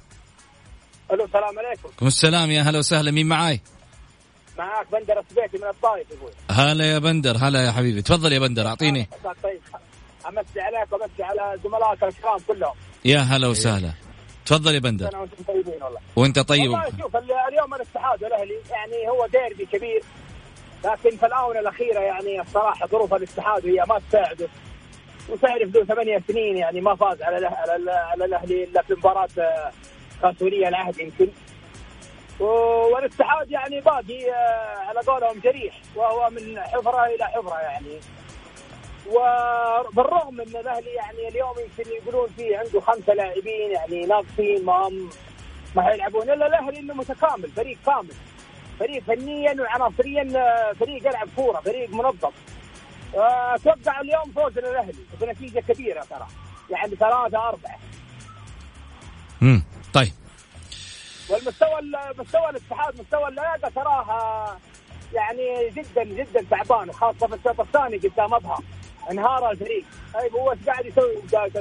[1.11, 2.07] ألو السلام عليكم.
[2.07, 2.51] السلام.
[2.51, 3.11] يا هلا وسهلا.
[3.11, 3.61] مين معاي؟
[4.57, 7.37] معاك بندر السبيتي من الطائف أبوي هلا يا بندر.
[7.37, 8.01] هلا يا حبيبي.
[8.01, 9.09] تفضل يا بندر أعطيني.
[9.43, 9.61] طيب.
[10.27, 12.73] أمسي عليك وأمسي على زملائك الكرام كلهم.
[13.05, 13.91] يا هلا وسهلا.
[14.45, 15.09] تفضل يا بندر.
[15.09, 15.99] أنا وأنتم طيبين والله.
[16.15, 16.61] وأنت طيب.
[16.61, 20.03] والله شوف ال- اليوم الاتحاد والاهلي يعني هو ديربي كبير.
[20.85, 24.47] لكن في الآونة الأخيرة يعني الصراحة ظروف الاتحاد هي ما تساعده.
[25.29, 29.27] وتعرف له ثمانية سنين يعني ما فاز على على, ال- على الأهلي إلا في مباراة
[29.39, 29.71] آه،
[30.21, 31.27] كاس ولي العهد يمكن.
[32.39, 35.81] والاتحاد يعني باقي آه، على قولهم جريح.
[35.95, 37.99] وهو من حفرة إلى حفرة يعني.
[39.07, 44.89] وبالرغم من الأهلي يعني اليوم يمكن يقولون فيه عنده خمسة لاعبين يعني ناقصين ما
[45.75, 46.21] ما حيلعبون.
[46.29, 48.13] إلا الأهلي إنه متكامل فريق كامل.
[48.79, 52.31] فريق فنيا وعناصريا آه، فريق يلعب كورة فريق منظم.
[53.15, 56.27] آه، أتوقع اليوم فوز للاهلي بنتيجة كبيرة ترى.
[56.69, 57.77] يعني ثلاثة أربعة.
[59.41, 59.63] امم
[59.93, 60.13] طيب.
[61.29, 61.81] والمستوى
[62.19, 64.57] مستوى الاتحاد مستوى اللياقة تراه آه،
[65.13, 68.59] يعني جدا جدا تعبان وخاصه في الشوط الثاني قدام أبها.
[69.11, 69.85] انهار الفريق.
[70.13, 71.51] طيب هو إيش قاعد يسوي؟ بدايه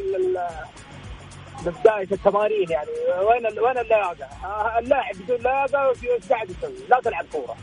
[1.66, 2.88] بدايه التمارين يعني.
[3.28, 7.56] وين ال- وين اللياقه؟ آه، اللاعب بدون لياقه إيش قاعد يسوي؟ لا تلعب كورة.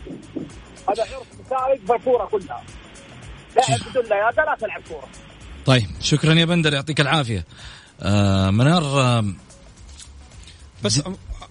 [0.90, 2.64] هذا عرف سائد في الكوره كلها.
[3.56, 5.08] لاعب بدون لياقه لا تلعب كورة.
[5.66, 7.46] طيب شكرا يا بندر يعطيك العافية.
[8.02, 9.26] آه منار آه
[10.84, 11.02] بس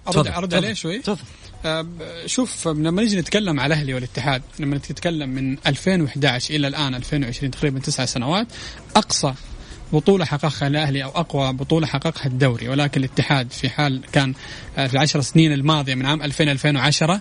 [0.09, 0.99] ارد أرد عليه شوي.
[0.99, 1.23] تفضل.
[1.67, 1.87] آه،
[2.27, 7.81] شوف لما نيجي نتكلم على الأهلي والاتحاد لما نتكلم من 2011 إلى الآن 2020 تقريبا
[7.81, 8.47] تسع سنوات
[8.97, 9.35] أقصى
[9.95, 14.35] بطولة حققها الأهلي أو أقوى بطولة حققها الدوري ولكن الاتحاد في حال كان
[14.79, 17.21] آه، في العشر سنين الماضية من عام 2000 2010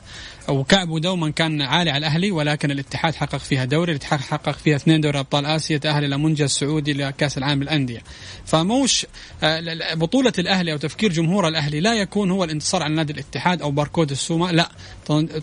[0.50, 5.02] وكعبه دوما كان عالي على الأهلي ولكن الاتحاد حقق فيها دوري الاتحاد حقق فيها اثنين
[5.02, 8.02] دوري أبطال آسيا تأهل إلى منجز سعودي لكأس العالم للأندية.
[8.46, 9.06] فموش
[9.44, 13.72] آه، بطولة الأهلي أو تفكير جمهور الأهلي لا يكون هو الانتصار على نادي الاتحاد أو
[13.72, 14.70] باركود السومة لا.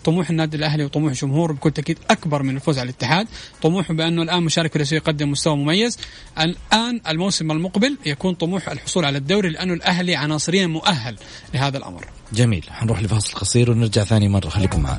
[0.03, 3.27] طموح النادي الأهلي وطموح جمهوره بكل تأكيد أكبر من الفوز على الاتحاد.
[3.61, 5.97] طموحه بأنه الآن مشارك في يقدم مستوى مميز.
[6.39, 11.15] الآن الموسم المقبل يكون طموح الحصول على الدوري لأنه الأهلي عناصريا مؤهل
[11.53, 12.05] لهذا الأمر.
[12.33, 12.65] جميل.
[12.69, 14.49] حنروح لفاصل قصير ونرجع ثاني مرة.
[14.49, 14.90] خليكم معنا.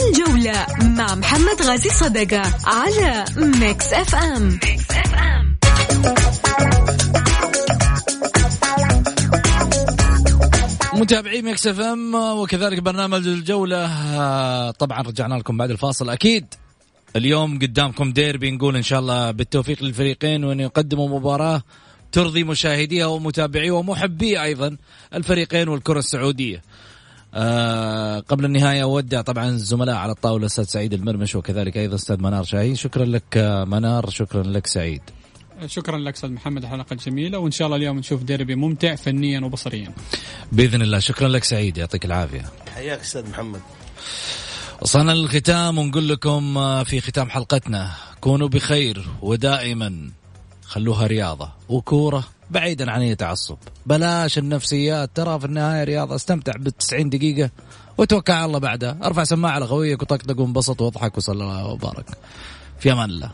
[0.00, 4.58] الجولة مع محمد غازي صدقة على ميكس اف ام
[10.94, 13.86] متابعي Mix FM وكذلك برنامج الجولة.
[14.70, 16.10] طبعا رجعنا لكم بعد الفاصل.
[16.10, 16.46] أكيد
[17.16, 21.62] اليوم قدامكم ديربي نقول إن شاء الله بالتوفيق للفريقين وأن يقدموا مباراة.
[22.12, 24.76] ترضي مشاهديها ومتابعي ومحبي أيضا
[25.14, 26.62] الفريقين والكرة السعودية.
[27.34, 32.44] آه قبل النهاية أودع طبعا الزملاء على الطاولة أستاذ سعيد المرمش وكذلك أيضا أستاذ منار
[32.44, 32.74] شاهين.
[32.74, 35.02] شكرا لك آه، منار شكرا لك سعيد.
[35.66, 39.92] شكرا لك أستاذ محمد الحلقة الجميله وإن شاء الله اليوم نشوف ديربي ممتع فنيا وبصريا.
[40.52, 40.98] بإذن الله.
[40.98, 42.44] شكرا لك سعيد يعطيك العافية.
[42.74, 43.60] حياك أستاذ محمد.
[44.82, 47.90] وصلنا للختام ونقول لكم آه، في ختام حلقتنا
[48.20, 50.19] كونوا بخير ودائما.
[50.70, 53.56] خلوها رياضة وكورة بعيدا عن أي تعصب.
[53.86, 55.10] بلاش النفسيات.
[55.14, 57.50] ترى في النهاية رياضة استمتع بالتسعين دقيقة
[57.98, 58.98] وتوكل على الله بعدها.
[59.04, 62.06] ارفع سماعة على خويك وطقطق وانبسط واضحك وصلى الله وبارك.
[62.78, 63.30] في أمان الله.